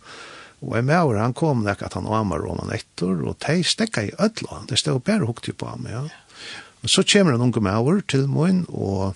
[0.62, 4.07] Og jeg med han kom nek at han var om han etter, og de stekka
[4.07, 6.07] i ødla, de stod bare hukte på ham, ja.
[6.07, 6.32] Yeah.
[6.85, 9.14] Så kommer en unge med over til min, og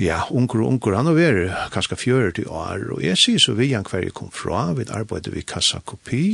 [0.00, 3.70] ja, unger og unger, han har vært kanskje 40 år, og jeg sier så vi
[3.72, 6.24] han hver jeg kom fra, vi arbeidet vi kassakopi,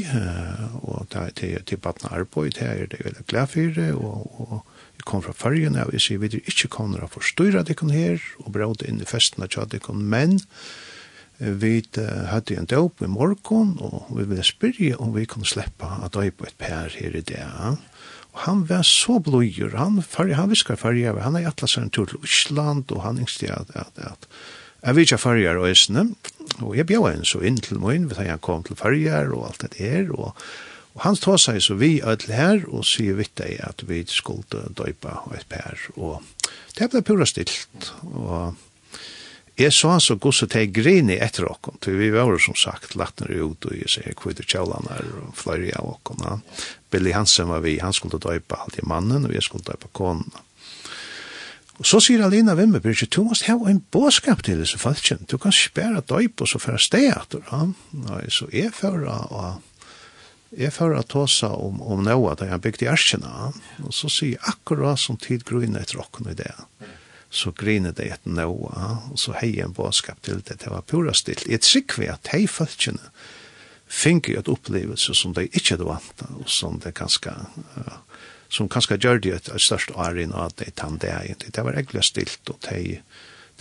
[0.82, 4.40] og det er til, til badna arbeid, det er det veldig glad for det, og,
[4.46, 4.56] og
[4.96, 7.90] jeg kom fra fargen, og jeg sier vi er ikke kommer å forstyrre det kan
[7.94, 10.38] her, og bråde inn i festen av tjad kan, men
[11.38, 16.14] vi hadde en døp i morgen, og vi ville spørre om vi kunne slippe at
[16.14, 17.74] døpe et per her i det, ja.
[18.36, 21.88] Og han var så blodjur, han, fari, han viskar farger, han er i atlas en
[21.88, 24.28] tur til Island, og han yngste at, at, at
[24.82, 26.04] jeg vet ikke farger og æsne,
[26.60, 29.64] og jeg bjør en så inn til min, vet jeg kom til farger og alt
[29.64, 30.36] det der, og,
[30.94, 34.68] og han tar seg så vi ødel her, og sier vidt deg at vi skulle
[34.76, 36.20] døypa og et pær, og
[36.76, 38.52] det ble pura stilt, og
[39.56, 43.22] Jeg sa så god så teg grini etter okken, til vi var som sagt lagt
[43.22, 46.20] nere ut og jeg sier kvitt og kjaulan er og fløyri av okken.
[46.26, 46.34] Ja.
[46.92, 50.28] Billy Hansen var vi, han skulle døypa alltid mannen og vi skulle døypa konen.
[51.76, 55.38] Og så sier Alina Vimmer, Birgit, du måst ha en båskap til disse falskjen, du
[55.40, 57.48] kan spæra døypa og så færa etter.
[57.48, 57.62] Ja.
[57.96, 59.64] Nei, så jeg færa og
[60.56, 63.50] Jeg får ta seg om, om noe, da jeg bygde i Arskjena,
[63.82, 66.52] og så sier jeg akkurat som tid grunnet etter åkken i det.
[66.80, 66.92] Mm
[67.36, 68.70] så griner det et noe,
[69.10, 71.44] og så hei en båskap til det, det var pura stilt.
[71.50, 73.12] Jeg trykker vi at hei følgjene
[73.86, 77.34] finner et opplevelse som de ikke hadde vant, og som det kanskje,
[77.76, 81.52] uh, som kanskje gjør det et, et størst åren av det tann det egentlig.
[81.54, 82.98] Det var egentlig stilt, og de,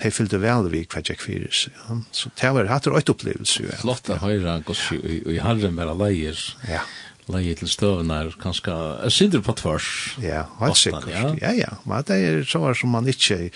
[0.01, 1.75] de fylte vel vi hva jeg kvirer seg.
[1.83, 1.99] Ja.
[2.15, 3.67] Så det var hatt et opplevelse.
[3.83, 6.39] Flott å høre, og i harren med leier.
[6.65, 6.79] Ja.
[6.79, 9.89] ja leie til støvnar, kanskje er synder på tvers.
[10.21, 11.09] Ja, helt sikkert.
[11.09, 11.73] Ja, ja, ja.
[11.85, 13.49] men det er så som man ikke...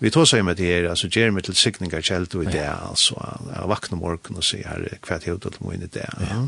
[0.00, 2.64] Vi tar seg med det her, altså gjør meg til sikninger kjelt og i det,
[2.64, 3.18] altså
[3.50, 6.06] jeg vakner morgen og sier her hva jeg til må inn i det.
[6.24, 6.38] Ja,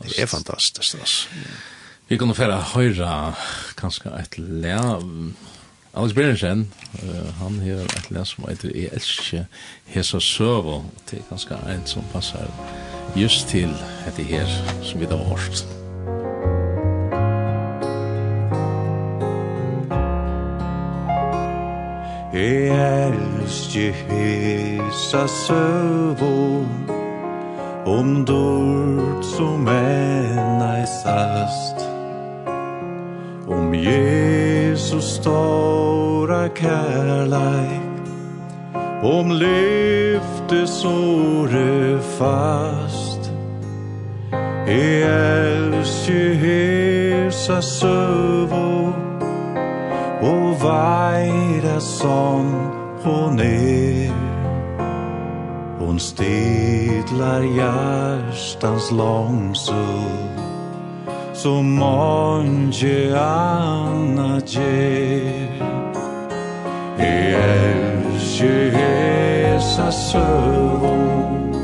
[0.00, 0.98] det er fantastisk.
[0.98, 1.28] Altså.
[2.10, 3.12] Vi kunne fære høyre
[3.78, 4.74] kanskje et le...
[5.94, 9.44] Alex Brennersen, uh, han har et le som heter «Jeg elsker
[9.90, 12.46] Hesa Søvo», det er ganske en som passer
[13.18, 13.74] just til
[14.06, 14.46] etter her
[14.86, 15.79] som vi da har hørt.
[22.32, 26.64] Jeg elsker hesa søvå
[27.86, 31.82] Om dort som enn eisast
[33.50, 37.82] Om Jesus stora kærleik
[39.02, 40.70] Om lyftesåre
[42.18, 43.32] fast.
[44.66, 45.02] Jeg
[45.66, 48.99] elsker hesa søvå
[50.22, 52.54] og være som
[53.04, 54.30] hon er.
[55.90, 59.74] Hon stidlar hjärstans långsug
[61.34, 65.48] Som månge anna ger.
[66.98, 71.54] E elske hesa sövon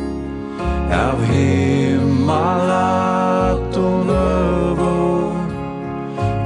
[0.93, 2.57] Av himmalat
[3.77, 5.33] och lövor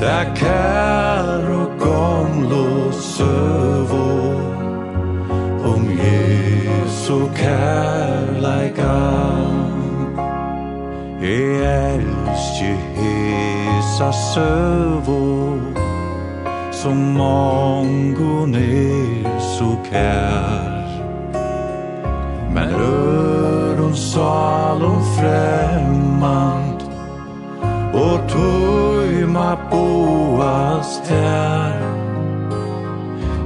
[0.01, 1.30] Där kan
[7.41, 8.97] kærleika
[11.21, 15.61] Jeg elski hisa søvo
[16.73, 20.87] Som mongon er så kær.
[22.55, 26.83] Men røron salon fremmant
[27.95, 31.77] Og tøyma boast her.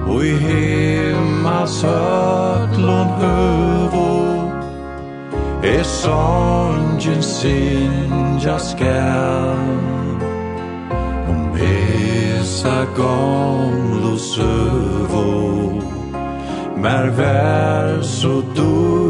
[0.06, 1.13] Og i
[1.44, 4.50] Hemma sötlon hövo
[5.62, 9.58] E songen sinja skall.
[11.28, 15.82] Om esa gamlo sövo
[16.76, 19.03] Mer vær så dur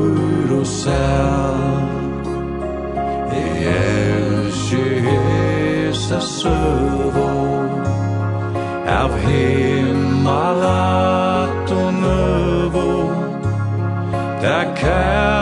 [14.84, 15.33] kär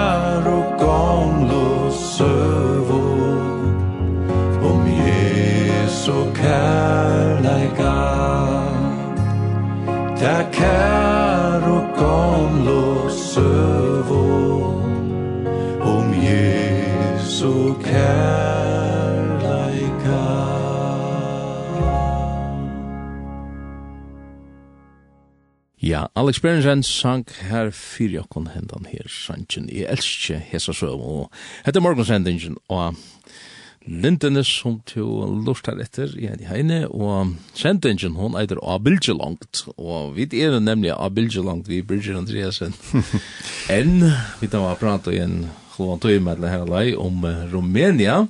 [26.23, 31.83] Alex Berensen sang her fyrir okkon hendan her sangen i elskje hesa søv og hette
[31.83, 33.01] morgonsendingen og
[33.83, 35.03] Lindenes som to
[35.43, 40.61] lort her etter i henne heine og sendingen hon eider av Bilgelangt og vi er
[40.63, 42.79] nemlig av Bilgelangt vi Birger Andreasen.
[43.73, 44.07] Enn
[44.39, 48.29] vi tar var prata i en klovan tøy med her lei om Romania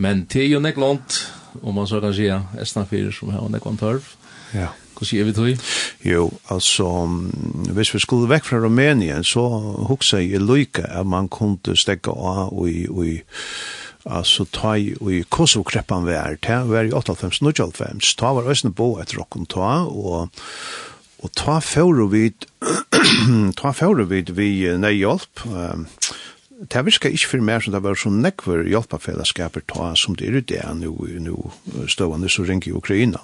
[0.00, 1.20] men til jo nek lant
[1.60, 3.90] om man så kan sia estna 4 som her nek lant
[4.56, 5.58] Ja Hva sier vi det?
[6.02, 6.88] Jo, altså,
[7.74, 9.44] hvis vi skulle vekk fra Rumænien, så
[9.86, 13.14] hukse jeg lykke at man kunne stekke av i, i
[14.04, 16.08] altså, ta i i Kosovo kreppan
[16.42, 20.28] til, vi er i 85 95 ta var Østene bo etter åkken ta og
[21.18, 22.46] Og ta foro vid
[23.58, 25.86] ta foro vid vi nei hjelp, um,
[26.58, 30.30] det vi skal ikke for mer som det var så nekver hjelpafellesskaper ta som det
[30.30, 31.50] er det nå, nå
[31.90, 33.22] stående så ringer i Ukraina.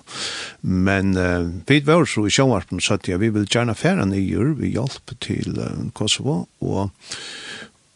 [0.65, 4.55] Men uh, vi var så i sjåvarpen så at ja, vi vil gjerne fære nye
[4.57, 6.91] vi hjalp til uh, Kosovo, og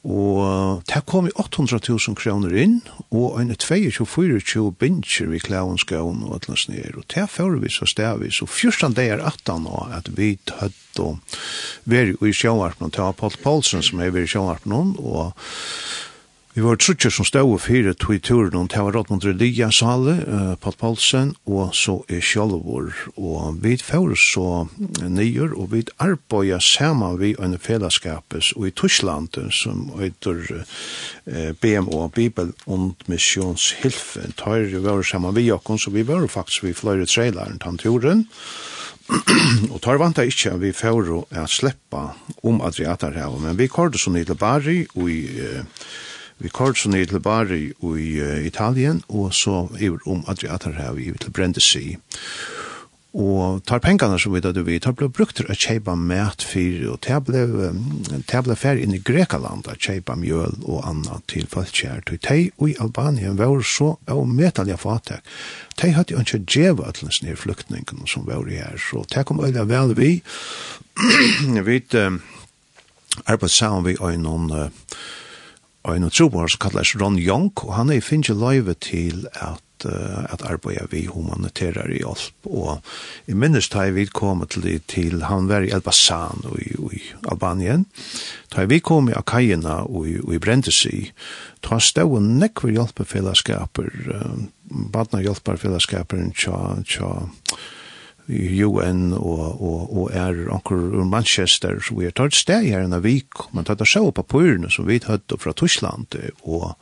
[0.08, 2.76] Og det kom i 800.000 kroner inn,
[3.10, 6.94] og en 22-24 binsjer vi klavenskauen og atlas nere.
[7.00, 11.02] Og det får vi så stavis, og fyrstan det er 18 nå, at vi tøtt
[11.02, 11.18] og
[11.84, 15.34] veri i sjåarpen, og det var Paul Paulsen som er i sjåarpen, og
[16.58, 19.68] Vi var trutjer som stod og fyrir to i turen og det var Rottmund Relia
[19.70, 22.88] Sale, uh, Pat Paulsen, og så er Kjallvor.
[23.14, 24.64] Og vi fyrir så
[25.06, 32.08] nyer, og vi arbeida saman vi en fellesskapet og i Tyskland, som heter uh, BMO,
[32.08, 34.26] Bibel und Missionshilfe.
[34.34, 38.26] Tar vi var saman vi jokken, så vi var faktisk vi fløyre traileren til turen.
[39.72, 44.34] og tar vanta ikkje vi fyrir å sleppa om Adriatar men vi kordes så nidle
[44.34, 45.62] bari og i uh,
[46.38, 51.10] vi kort så ned til Bari i uh, Italien, og så iver om Adriaterhav i
[51.18, 51.98] til Brendesi.
[53.18, 56.44] Og tar pengene som vi da du vet, har blitt brukt til å kjøpe mat
[56.44, 57.70] for, og det ble,
[58.28, 62.04] det ble ferdig inn i Grekaland å kjøpe mjøl og anna til folkekjær.
[62.04, 65.24] Og de og i Albanien var så av metallige fatek.
[65.80, 69.40] De hadde jo ikke djeva til den nye flyktningen som var her, så det kom
[69.40, 70.18] øyne vel vi.
[71.48, 72.20] Jeg vet, um,
[73.24, 74.68] arbeidssammen vi og noen uh,
[75.84, 80.42] en trobar som kallas Ron Young, og han er finnje løyve til at, uh, at
[80.42, 82.82] arbeida vi humanitærar i hjelp, og
[83.26, 87.86] i minnes da vi kom til, til han var i Elbasan og i, i Albanien,
[88.54, 91.12] da vi kom i Akajina og i, i Brendesi,
[91.64, 94.48] da stod en nekver hjelpefellesskaper, um,
[94.92, 97.14] badna hjelpefellesskaper tja, tja,
[98.28, 102.96] UN og, og, og er anker ur Manchester, så vi har tatt steg her enn
[103.04, 106.74] vik, man tatt av sjå på pyrene som vi tatt fra Tyskland og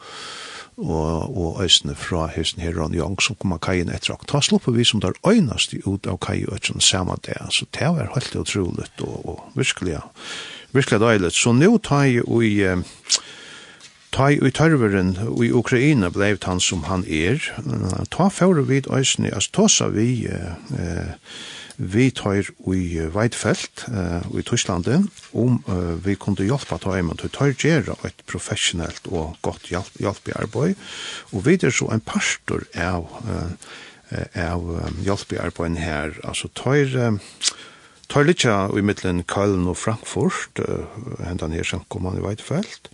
[0.77, 4.59] og og østne fra hesten her on Young som kommer kajen etter og ta slå
[4.61, 8.13] på vi som der øynast ut av kaj og sånn samme det så det var
[8.13, 10.03] helt utroligt og, og virkelig ja
[10.77, 12.53] virkelig deilig så nå tar jeg i
[14.17, 15.11] Ta i tørveren
[15.45, 17.37] i Ukraina blei han som han er.
[18.09, 21.19] Ta fære vid æsni, altså tåsa vi uh,
[21.77, 23.85] vi tar i Veidfelt
[24.33, 25.05] i Tysklandet
[25.37, 25.59] om
[26.01, 30.81] vi kunne hjelpa ta hjemme til tar gjerra et professionelt og godt hjelp i arbeid.
[31.37, 33.05] Og vi er så en pastor av
[34.33, 34.65] av
[35.05, 36.17] hjelp i arbeid her.
[36.25, 37.21] Altså tar
[38.09, 40.65] tar litt i mittlen Köln og Frankfurt
[41.21, 42.89] hendan her som kommer i Veidfelt.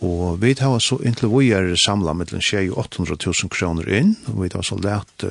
[0.00, 4.14] Og vi tar så inntil vi er samlet med den og 800 000 kroner inn,
[4.32, 5.24] og vi tar så lært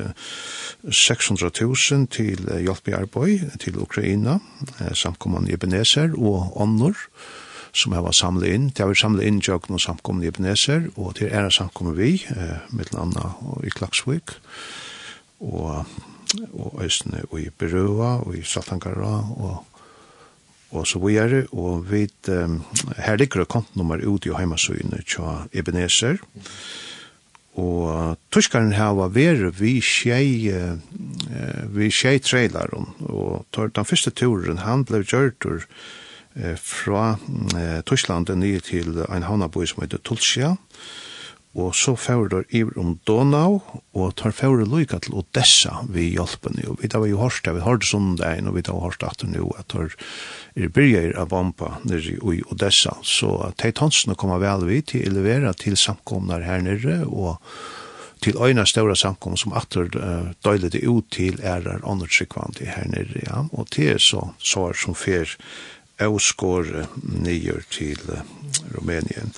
[0.86, 4.38] 600 000 til hjelp i arbeid til Ukraina,
[4.94, 6.94] samkommende Ebenezer og Onnor,
[7.74, 8.68] som har samlet inn.
[8.70, 12.12] Det har vi samlet inn til noen samkommende Ebenezer, og til er samkommende vi,
[12.70, 14.36] med mellom annet i Klagsvik,
[15.40, 15.82] og,
[16.52, 19.64] og Østene og i Berøa og i Saltangara og
[20.70, 22.60] og så vi er, og vi, um,
[22.98, 26.22] her ligger kontonummer ut i heimasøyene tja Ebenezer,
[27.60, 30.78] og tyskaren her var vere vi tjei, uh,
[31.74, 35.66] vi tjei traileren, og den første turen, han ble gjørt uh,
[36.56, 41.09] fra uh, Tyskland nye til en havnaboi som heter Tulsia, og
[41.58, 43.58] og så fører der iver om Donau,
[43.92, 46.60] og tar fører lykke til Odessa vi hjelpen.
[46.70, 49.50] Og Vi tar jo hørt det, vi hørte søndagen, og vi tar hørt at nå,
[49.58, 49.90] at der
[50.54, 52.94] er byrger av bomba nere i Odessa.
[53.02, 57.42] Så Teit Hansen kommer vel vi til å levere til samkomner her nere, og
[58.22, 62.86] til øyne større samkom som atter uh, døylet det ut til ærer andre tryggvand her
[62.92, 63.44] nere, ja.
[63.50, 65.38] og til så sår som fer
[66.00, 67.98] avskår nyer til
[68.74, 69.32] Rumänien.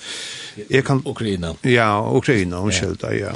[0.67, 1.55] Jag kan, Ukraina.
[1.61, 3.31] Ja, Ukraina, omkjelda, ja.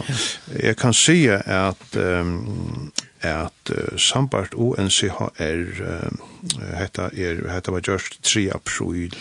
[0.63, 8.21] jag kan se att um, at uh, sambart UNCHR, uh, hetta, er, hetta var just
[8.21, 9.15] 3 april,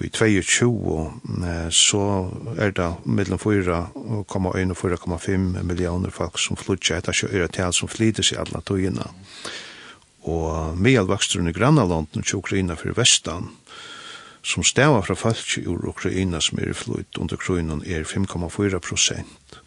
[0.00, 7.12] i 22 uh, så er det mellom 4,1 og 4,5 millioner folk som flytter, hetta
[7.32, 9.08] er det som flytter seg alle togene.
[9.08, 9.52] Mm
[10.24, 13.50] og medelvakstrun i grannalanden til Ukraina fyrir vestan,
[14.44, 19.60] som stava fra folk i Ukraina som er i flyt under kronen, er 5,4 prosent.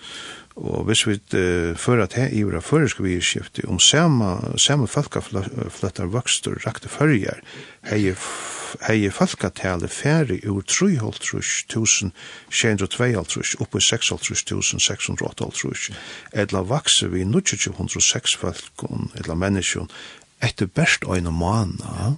[0.57, 4.87] Og hvis vi uh, fører at her i våre føreske vi skiftet, om samme, samme
[4.89, 7.37] falkaflettar vokster rakte førjar,
[7.85, 15.91] heier falkatale færre ur 3,5,652 oppe i 6,688,
[16.33, 18.73] etla vakse vi 2,206 folk,
[19.13, 19.89] etla menneskjon,
[20.41, 22.17] etter best øyne måneder,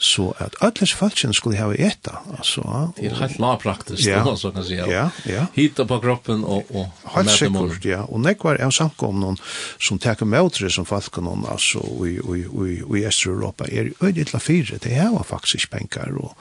[0.00, 2.62] så at alles falsken skulle ha eta Altså,
[2.96, 5.10] det er helt lavpraktisk, ja, då så kan säga ja.
[5.26, 8.02] Ja hitta på kroppen og, og helt säkert ja.
[8.08, 9.36] Og det var en samkom noen
[9.80, 13.92] som teker med det som falsken någon alltså och och och i östra Europa är
[14.00, 14.40] ödigt la
[14.82, 16.34] det er jo faktisk penger, og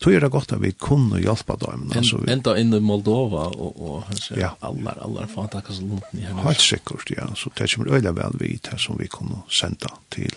[0.00, 3.46] tror jag det gott att vi kunde hjälpa dem alltså vi ända in i Moldova
[3.46, 4.04] och och
[4.36, 4.56] ja.
[4.60, 7.34] alla alla fantastiska land ni här helt säkert ja.
[7.36, 10.34] Så det kommer öliga väl vi det som vi kunde sända till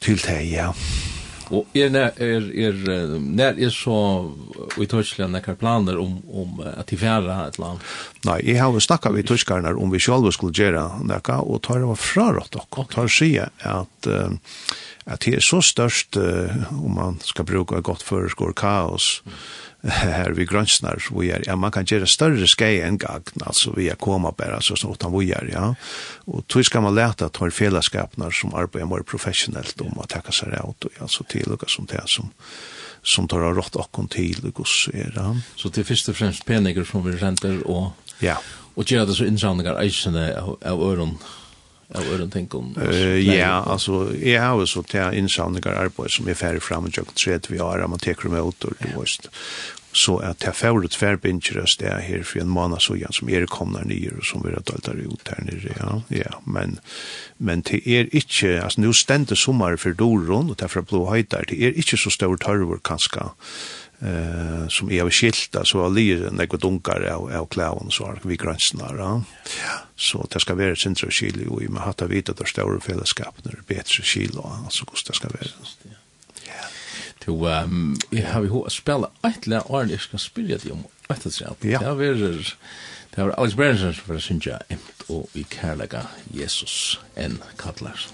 [0.00, 0.70] til det, ja.
[1.50, 3.96] Og er, er, er, nær er så
[4.78, 7.82] i Tyskland nekkar planer om, om at de fjæra et land?
[8.28, 11.90] Nei, jeg har snakka vi tyskarna om vi sjálf skulle gjøre nekka, og tar det
[11.90, 14.30] var frarått og tar sige at uh,
[15.10, 20.30] at det er så størst, uh, om man skal bruka godt føreskår kaos, mm här
[20.30, 23.94] vi grönsnar vi är ja, man kan göra större skej än gagn alltså vi är
[23.94, 25.74] komma bara så så utan vi är ja.
[26.24, 30.32] Och tror ska man lära att ha fällskapnar som arbetar mer professionellt om att ta
[30.32, 32.30] sig ut och alltså till och som det som
[33.02, 36.84] som tar rått och till och så är det så det först och främst peniger
[36.84, 38.42] som vi renter och ja.
[38.74, 41.18] och gör det så insamlingar eisene av öron
[41.94, 42.70] av øren tenk om?
[43.24, 47.18] ja, altså, jeg har jo så til innsavninger arbeid som er ferdig frem og tjøkken
[47.18, 49.30] tredje vi har, man teker med åter, du vet.
[49.92, 53.30] Så at jeg får ut tverbinger av sted her for en måned så igjen som
[53.32, 56.76] er kommet nye og som vi har dalt ut her nere, ja, ja, men,
[57.38, 61.58] men det er ikke, altså, nå stender sommer for doron, og derfor blå høyder, det
[61.58, 63.32] er ikke så stor tørver kanskje,
[64.00, 68.96] eh som är avskilta så ligger några dunkar av av klävon så har vi gränsnar
[68.98, 69.22] ja.
[69.96, 73.52] Så det ska vara sin skil och i med hata vita där stora fällskap när
[73.52, 75.46] det bättre skil och alltså kost det ska vara.
[75.82, 76.52] Ja.
[77.24, 81.22] Du ehm jag har ju hur spela ett lä ordentligt ska spela det om att
[81.22, 81.46] det ska.
[81.60, 81.94] Det är
[83.14, 84.58] det är Alex Branson för sin ja
[85.06, 88.06] och vi kärlega Jesus en kallar.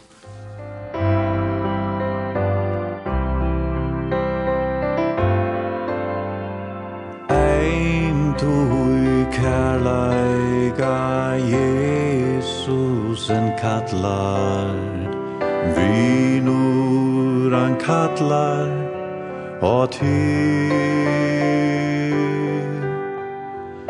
[13.67, 14.75] kallar
[15.77, 18.69] Vinur han kallar
[19.61, 20.71] Og ty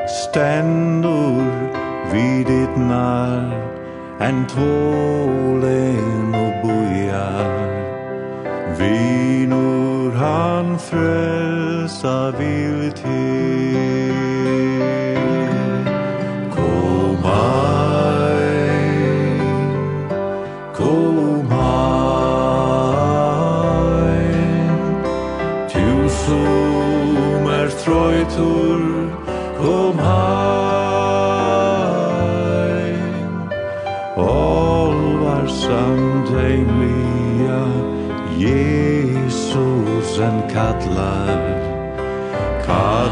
[0.07, 1.45] Stendur
[2.13, 3.53] vid ditt nar
[4.21, 7.53] En tålen og bojar
[8.79, 13.46] Vinur han frelsa vil til.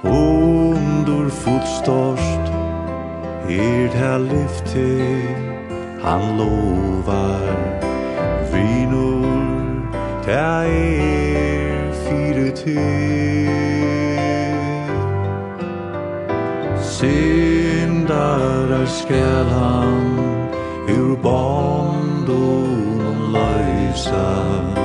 [0.04, 2.44] Undur fotstørst
[3.48, 4.88] er det lyfte
[6.04, 7.56] han lovar
[8.52, 9.26] Vinur
[10.26, 12.86] Ta er fire te
[16.96, 20.25] Syndarar skal han
[24.06, 24.76] frelsa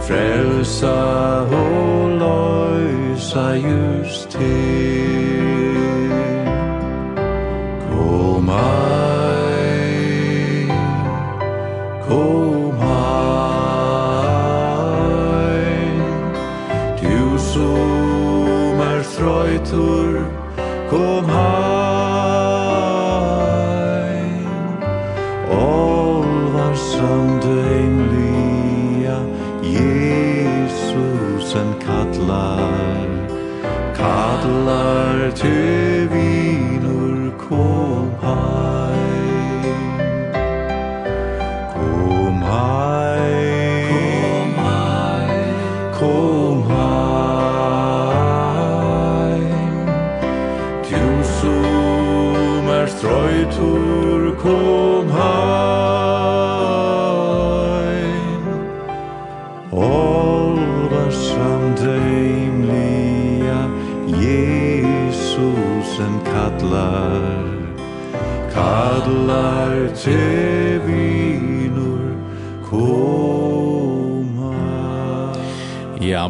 [0.00, 0.86] Frelsa
[1.40, 4.89] og løysa just til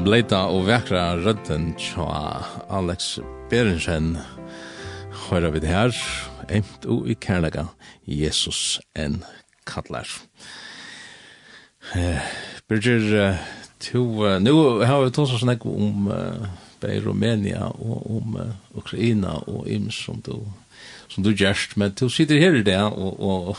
[0.04, 2.40] bleita og vekra rødden tja
[2.72, 3.18] Alex
[3.50, 4.14] Berensen
[5.26, 5.92] høyra vid her
[6.48, 7.66] eimt og i kærlega
[8.06, 9.20] Jesus en
[9.68, 10.08] kallar.
[11.94, 12.22] Eh,
[12.68, 13.36] Birger
[13.80, 16.48] to, uh, nu har vi tås oss nek om uh,
[16.80, 20.46] bei Romania og om uh, Ukraina og ims som du
[21.10, 23.56] som du gjerst, men du sitter her i det og, og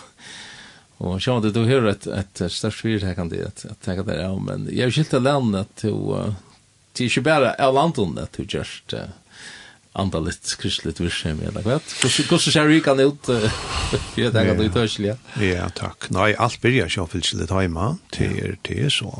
[1.01, 4.03] Och jag hade då hör et, ett starkt fyrt här kan det att att tänka
[4.03, 6.33] där ja men jag vill skilta land att to
[6.93, 8.93] till ju bara är landet att to just
[9.93, 11.79] andalit kristligt virksomhet, eller hva?
[12.29, 13.27] Hvordan ser vi kan ut?
[14.15, 15.15] Jeg tenker at du tør ikke, ja.
[15.43, 16.07] Ja, takk.
[16.15, 19.11] Nei, alt blir jeg ikke litt hjemme, til er så.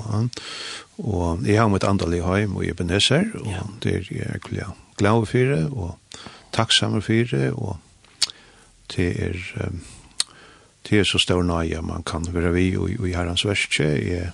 [1.02, 4.70] Og jeg har mitt andal i hjem og i Ebenezer, og det er jeg egentlig
[5.02, 6.22] glad for, det, og
[6.56, 7.76] takksamme for, det, og
[8.96, 9.36] det er
[10.90, 13.90] det er så stor nøye man kan være vi og i herrens verskje.
[14.02, 14.32] Jeg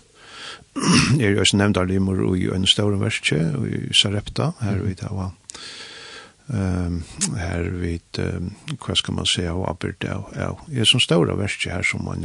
[1.21, 5.11] er jo også nevnt av limer i en stor verskje i Sarepta, her vi da
[5.11, 5.35] var
[6.47, 7.01] Um,
[7.35, 11.83] her vid, um, hva skal man se, av Aberdau, ja, er som stora verskje her
[11.83, 12.23] som man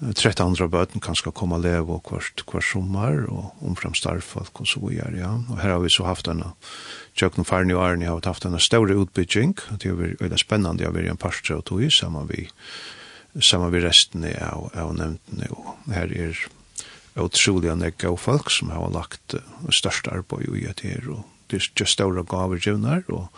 [0.00, 4.68] 1300 bøten kan ska komma leva och kvart kvart sommar och om omfram starfolk och
[4.68, 5.42] så vidare ja.
[5.50, 6.52] och här har vi så haft denne,
[7.14, 10.94] Tjøkken Farni og Arne har haft en stor utbygging, det är veldig spennende, jeg har
[10.94, 12.48] vært en pastor och tog i samma vi,
[13.40, 16.12] samma vi resten av, av nämnt og her här
[17.16, 19.40] är enn jeg gav folk som har lagt uh,
[19.70, 23.28] största arbete i det här och det er just stora gaver givner, og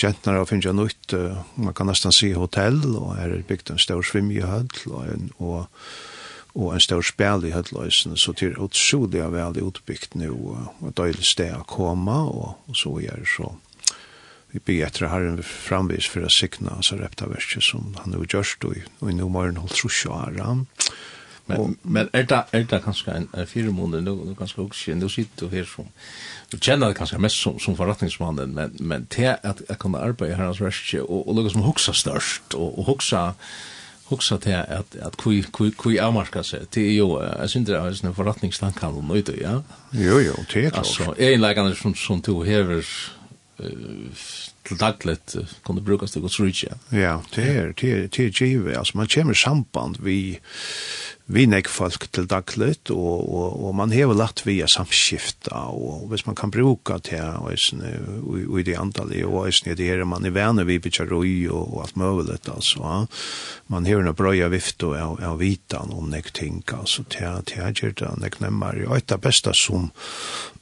[0.00, 3.82] Kjentner har finnet nytt, uh, man kan nesten si hotell, og her er bygd en
[3.82, 5.82] stor svimjehøll, og, en, og,
[6.54, 10.30] og en stor spjall i hølløysen, så til det er utrolig veldig utbygd nå,
[10.80, 13.52] og døylig sted å komme, og, og så gjør det så.
[14.50, 18.80] Vi bygger etter herren framvis for å sikne hans reptaverket som han har gjørst, og,
[18.98, 20.40] og nå morgen holdt trusje av.
[20.40, 20.64] Og
[21.50, 24.62] Men og, men er det er det kanskje en, en fire måneder nå nå kanskje
[24.64, 25.90] også nå sitter du her som
[26.52, 30.38] du kjenner det kanskje mest som som forretningsmannen men men til at jeg kan arbeide
[30.38, 33.26] her hans restje og og noe som hoksa størst og og hoksa
[34.10, 36.66] hoksa til at at kui kui kui avmarka seg.
[36.74, 39.60] Til jo jeg synes det er en forretningstanke han nøyde, ja?
[39.94, 42.82] Jo jo til altså en lagan som som du hever
[43.58, 43.66] uh,
[44.62, 48.76] till dagligt kunde brukas till Guds Ja, det er, det er, det er givet.
[48.76, 50.38] Altså, man kommer samband vi
[51.30, 56.26] vi näck folk til dagligt och och og man har lagt via samskifta och hvis
[56.26, 57.52] man kan bruka till och
[58.50, 61.82] och i det antal och i det där man i vänner vi bitcharoi och, och
[61.82, 62.78] allt möjligt alltså.
[62.78, 63.06] Ja.
[63.66, 67.58] Man har en bra vift och av, av vitan om näck ting alltså till till
[67.58, 69.90] jag gör det näck Og Och det bästa som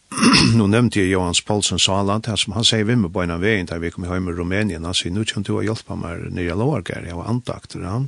[0.59, 3.81] nu nevnte jeg Johans Paulsen Saland, her som han sier vi med bøyna veien der
[3.83, 6.59] vi kom hjem i Rumænien, han sier, nu kommer du å hjelpe meg nere i
[6.59, 8.01] Lårgar, jeg var antakt ja.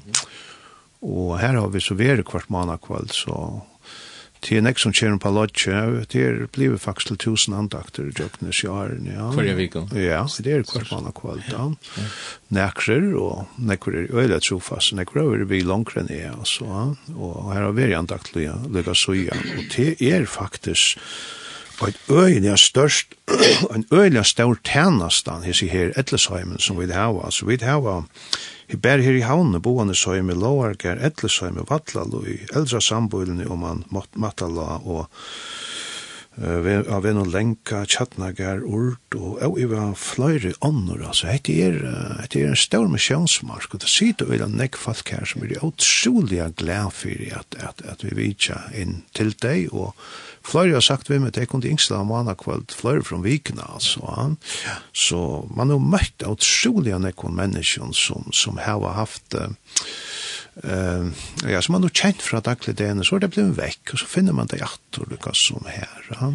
[1.00, 3.60] Og her har vi så vært kvart måned kveld, så
[4.40, 5.80] til nek som kjører på lodge,
[6.12, 8.68] det er blivet faktisk til tusen andakter i Jøknes i
[9.12, 9.26] ja.
[9.36, 10.22] Hver vik, ja?
[10.24, 11.66] det er kvart måned kveld, ja.
[12.48, 17.76] Nekrer, og nekrer er øyla trofast, nekrer er vi langere ned, altså, og her har
[17.76, 20.96] vi andakt lyga søya, og det er faktisk
[21.80, 23.14] og et øyelig størst,
[23.76, 28.02] en øyelig stør tjenestan, jeg sier her, Etlesheimen, som vi hava, altså vi hava,
[28.68, 32.22] vi bær her i havne, boende søyme, Låarger, Etlesheim, Vatlalo,
[32.54, 35.08] Eldra Samboilene, og man Matala, og
[36.38, 41.80] av en og lenka, tjattnagar, urt, og jeg var flere ånder, altså, hette er,
[42.20, 45.58] hette er en stor misjonsmark, og det sitter vel en nekk folk her som er
[45.58, 49.92] utrolig glad for at, at, at vi vidtja inn til deg, og
[50.46, 54.06] flere har sagt vi med, det kunne yngsla av manna kveld, flere fra vikna, altså,
[54.14, 54.38] han.
[54.94, 59.50] så man har møtt utrolig nekk menneskjon som, som har haft, uh,
[60.60, 61.08] Uh,
[61.48, 64.08] ja, som man har kjent fra daglig dene, så er det blevet vekk, og så
[64.10, 66.00] finner man det jatt og lukka som her.
[66.12, 66.34] Ja.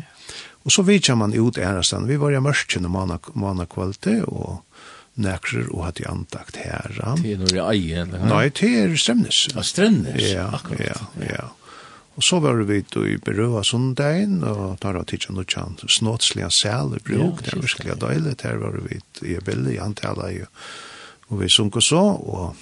[0.65, 2.95] Og så vidtja man ut ærestan, vi var i mørkjen og
[3.37, 4.63] mana kvalte, og
[5.21, 6.89] nekrer og hatt i antakt her.
[6.97, 7.13] Ja.
[7.19, 8.25] Til når det eier, eller?
[8.31, 9.45] Nei, til Strømnes.
[9.53, 11.05] Ja, Strømnes, ja, akkurat.
[11.21, 11.45] Ja, ja.
[12.15, 16.47] Og så var vi i Berøa sundagen, og da var det ikke noe kjent snåtslige
[16.49, 20.47] sæl i bruk, det er virkelig deilig, der var vi i Bille, i antallet,
[21.27, 22.55] og vi sunk så, og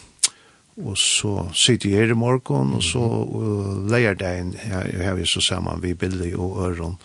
[0.81, 5.27] Og så sitter jeg i morgen, og så uh, leier det inn, jeg har vi
[5.29, 6.95] så sammen, vi bilder og øren,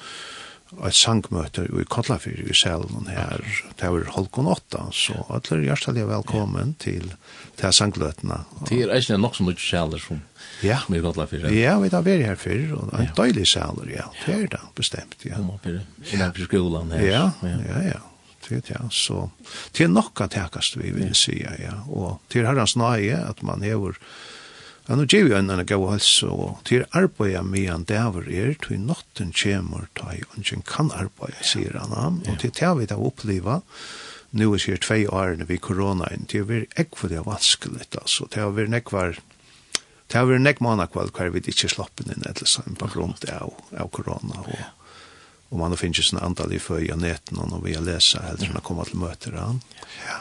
[0.77, 3.45] og et sangmøte i Kotlafyr i salen her,
[3.81, 6.81] det var Holkon 8, så alle er hjertelig velkommen ja.
[6.85, 7.07] til,
[7.61, 8.43] til sangløtene.
[8.69, 10.21] Det er ikke nok så mye saler som,
[10.65, 10.81] ja.
[10.85, 11.49] som i Kotlafyr.
[11.57, 13.17] Ja, vi har vært her før, og en ja.
[13.17, 15.41] døylig saler, ja, det er det bestemt, ja.
[15.41, 17.05] Ja, i skolen her.
[17.05, 17.83] Ja, ja, ja.
[17.93, 18.05] ja
[18.49, 18.89] det ja.
[18.91, 19.31] Så
[19.77, 21.79] det er nok at hækast vi vil si, ja.
[21.89, 23.99] Og til herrens nøye at man hever
[24.89, 28.55] Ja, nu gjør vi en enn gav hals, og til arbeidet med en dæver er,
[28.57, 33.61] til notten kommer, til ungen kan arbeide, sier han, og til det vi da opplever,
[34.33, 38.41] nu er sier tvei årene vi korona koronaen, det er ekve det vanskelig, altså, det
[38.41, 39.21] er nekvar,
[40.09, 41.69] det er nekvar nekvar nekvar nekvar nekvar nekvar nekvar
[42.33, 44.78] nekvar nekvar nekvar nekvar nekvar nekvar nekvar
[45.49, 48.99] Og man finner sånn antall i följa näten och vill läsa eller kunna komma till
[48.99, 49.61] möter han.
[50.07, 50.19] Ja.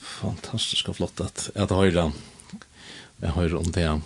[0.00, 2.12] Fantastisk og flott att att höra.
[3.20, 4.00] Jag hör om det.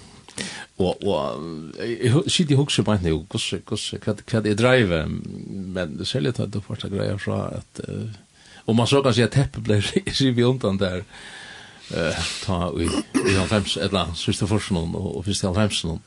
[0.76, 3.26] Og, og jag sitter i så på nu.
[3.30, 8.10] Kus kus vad vad det drive men det säljer att det greia fra at uh,
[8.64, 9.80] och man så kan se at teppet blir
[10.12, 11.04] så vi undan der
[11.90, 15.98] eh ta i i 95 eller sista forsen og och första 95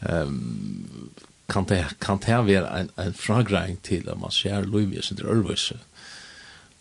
[0.00, 1.10] ehm
[1.46, 5.72] kan det kan det vara en en frågring till om man ser Louis under Örvis.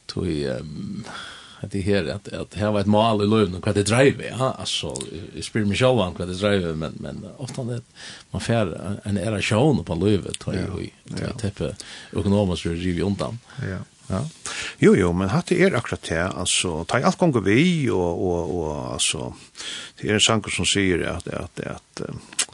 [0.05, 1.05] Tui ehm
[1.65, 4.35] att det här att att här var ett mål i Lund och vad det driver
[4.39, 4.95] ja alltså
[5.33, 7.81] i spelar mig själv vad det driver men men ofta det
[8.31, 10.91] man får en era show på Lövet tror jag i
[11.41, 11.75] type
[12.11, 13.39] ekonomiskt review undan.
[13.61, 13.77] Ja.
[14.07, 14.29] Ja.
[14.77, 18.93] Jo jo, men hatt er akkurat det, altså, ta alt gonger vi, og, og, og
[18.93, 19.31] altså,
[19.97, 22.45] det er en sanger som sier at, at, at, at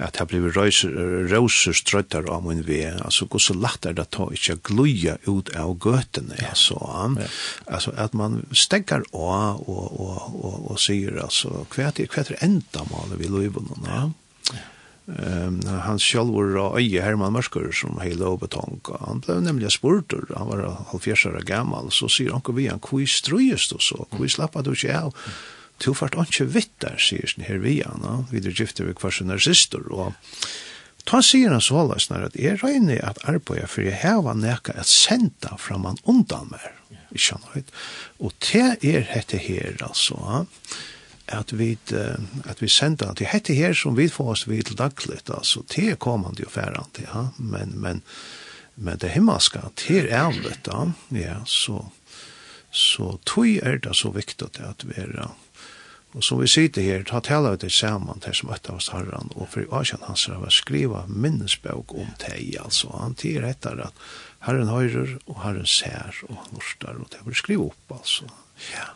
[0.00, 4.30] at jeg blir røyser strøttar av min ve, altså hvor så lagt er det ta
[4.32, 6.54] ikke gløya ut av gøtene, ja.
[6.54, 6.78] altså,
[7.20, 7.28] ja.
[7.66, 12.44] altså at man steggar av og, og, og, og sier, altså, hva er, det er
[12.48, 14.02] enda maler vi løyvene, ja.
[14.52, 14.68] ja.
[15.02, 18.92] Um, han sjálv var øye Herman Mørsker som heila og.
[19.02, 20.62] Han ble nemlig spurtur, han var
[20.92, 24.94] halvfjersara gammal, så sier han vi han, hvor strøyest du så, hvor slappa du ikke
[25.02, 25.10] av?
[25.12, 28.22] Mm to fart ikke vitt der, sier sin her vi no?
[28.30, 30.14] vi er gifte vi kvarsin narsister, og
[31.08, 34.76] ta sier han så alla når at jeg regner at arbeid for jeg heva neka
[34.78, 36.72] at senda framan undan mer,
[37.12, 37.68] ikke han
[38.22, 40.46] og te er hette her, altså,
[41.32, 41.76] at vi
[42.44, 45.62] at vi sender at det hette her som vi får oss vidt daglig altså.
[45.68, 48.02] Te kommer det jo færre ja men men
[48.74, 51.92] men det himmelska till er det ja så
[52.70, 55.28] så tog er det så viktig at vi er
[56.12, 59.30] Og som vi sitter her, ta tala vi til saman til som etter oss herran,
[59.32, 62.90] og for Asian hans har vært skriva minnesbøk om teg, altså.
[63.00, 64.02] Han tider etter at
[64.44, 68.28] herren høyrer, og herren ser, og han norstar, og det blir skriva opp, altså.
[68.74, 68.90] Ja.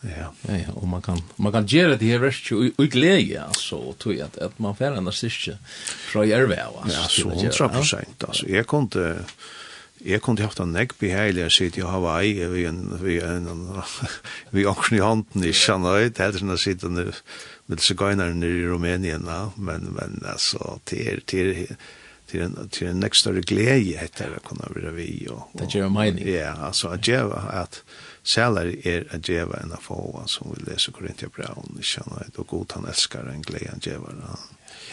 [0.00, 0.30] Ja.
[0.48, 3.76] ja, ja, og man kan, man kan gjøre det her verst jo i glede, altså,
[3.90, 5.58] og tog at, at man færre enn styrke
[6.12, 6.94] fra Jerve, altså.
[6.96, 8.48] Ja, så hundra prosent, altså.
[8.48, 9.16] Jeg kunne,
[10.04, 13.48] Jeg kunne haft en nekk beheilig å sitte i Hawaii vi en, vi en,
[14.54, 18.68] vi åksen i hånden i Shanoi, det er sånn å sitte med sigøynerne nere i
[18.70, 19.28] Rumænien,
[19.60, 21.52] men, men altså, til, til,
[22.30, 25.10] til en, til en nekk større glede etter å kunne være vi.
[25.30, 26.24] Og, det gjør mening.
[26.32, 27.82] Ja, altså, at gjøre at
[28.24, 30.00] sæler er at gjøre enn å få,
[30.32, 34.16] som vi leser Korintia Braun i Shanoi, og god han elsker en glede enn gjøre.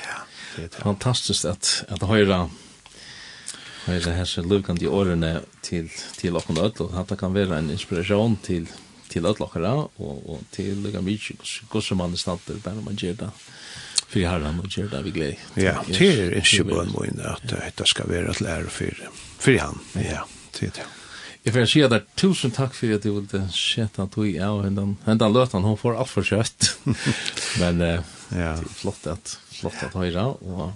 [0.04, 0.24] Ja,
[0.56, 0.84] det er det.
[0.84, 2.48] Fantastisk at, at høyre
[3.88, 5.88] Her er her lukandi årene til,
[6.20, 8.68] til okken ødel, og hatt kan være en inspiration til,
[9.08, 11.38] til ødel okkara, og, og til lukka mykje
[11.72, 13.32] gosse man i stander, bare man gjør det
[14.08, 15.40] for herren og gjør det vi glede.
[15.56, 19.08] Ja, til er ikke bøn må inn at dette skal være et lære for,
[19.40, 20.24] for han, ja,
[20.56, 20.88] til det.
[21.48, 24.26] Jeg får si at det er tusen takk for at du ville sette at du
[24.28, 26.74] er, og hendan, hendan løtan, hun får alt for kjøtt.
[27.62, 27.96] Men ja.
[28.34, 30.74] det er flott at, flott at høyre, og,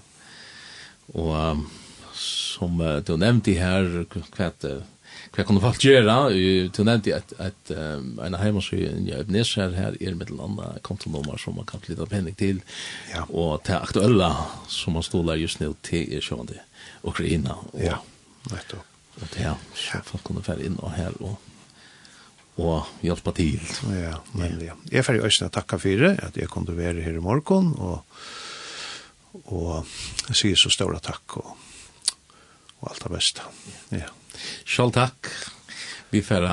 [1.12, 1.66] og um,
[2.22, 3.88] som uh, du nevnte her,
[4.38, 4.52] hva
[5.32, 6.16] hva kan du falt gjøre?
[6.76, 10.82] Du nevnte at, at um, en av heimansøyen i Ebenezer her er med en annen
[10.84, 12.60] kontonummer som man kan flytta penning til,
[13.14, 13.24] ja.
[13.30, 14.28] og til aktuelle
[14.72, 16.60] som man stod der just nå til er sjående
[17.08, 17.56] Ukraina.
[17.72, 18.02] Og, ja,
[18.52, 18.88] nettopp.
[19.22, 21.40] Og til så folk kunne fære inn og her og
[22.62, 23.62] og hjelpe til.
[23.96, 24.76] Ja, men Ja.
[24.92, 27.72] Jeg er ferdig øyne å takke for det, at jeg kunne være her i morgen,
[27.80, 28.04] og,
[29.46, 29.88] og
[30.28, 31.56] jeg sier så stor takk, og
[32.82, 33.48] og alt det beste.
[33.94, 34.10] Ja.
[34.66, 35.32] Sjall takk.
[36.12, 36.44] Vi får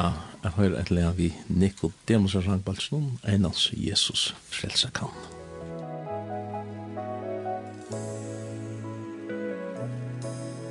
[0.55, 5.11] høre et lea vi Nikodemus og Rangbaldsson, en av Jesus frelsa kan.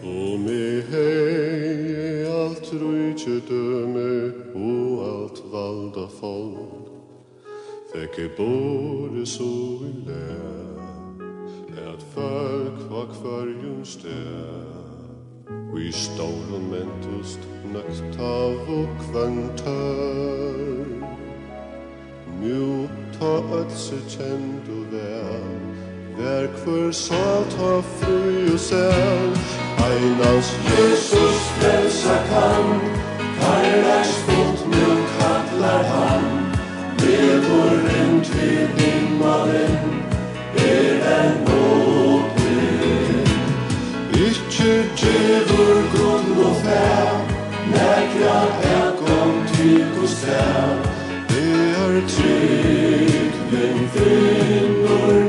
[0.07, 4.09] Og i hei alt rujtje døme
[4.55, 6.93] og alt valda folk,
[7.91, 9.51] Fekke både så
[9.87, 10.81] i lær,
[11.91, 14.86] at folk var kvarjum stær,
[15.75, 17.39] i staurum mentust
[17.73, 20.55] nøkt av og kvantar
[22.39, 22.87] Mjö
[23.17, 25.49] ta ötse kjent og vær
[26.17, 29.31] Vær kvör sa ta fru og sel.
[29.87, 32.67] Einans Jesus frelsa kan
[33.39, 34.87] Karlars fot nu
[35.19, 36.25] kallar han
[37.01, 39.77] Vedor rent vid himmaren
[40.57, 41.47] Er den
[44.67, 47.11] Gyrtje vår grund og fær
[47.71, 48.39] Nækra
[48.71, 50.75] er kom til kostær
[51.29, 51.53] Det
[51.83, 55.26] er trygg, men finner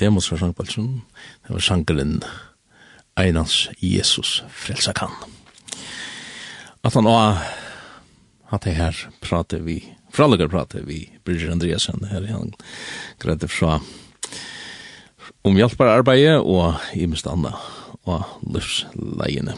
[0.00, 1.02] demos fra sangbalsen,
[1.46, 2.20] det var sangeren
[3.16, 5.12] Einans Jesus frelsa kan.
[6.84, 7.38] At han også
[8.52, 9.80] hatt jeg her prate vi,
[10.14, 12.52] fralager prate vi, Birger Andreasen, her han
[13.22, 13.80] greide fra
[15.46, 17.54] om hjelpbare arbeidet og i mest annet
[18.06, 19.56] og livsleiene.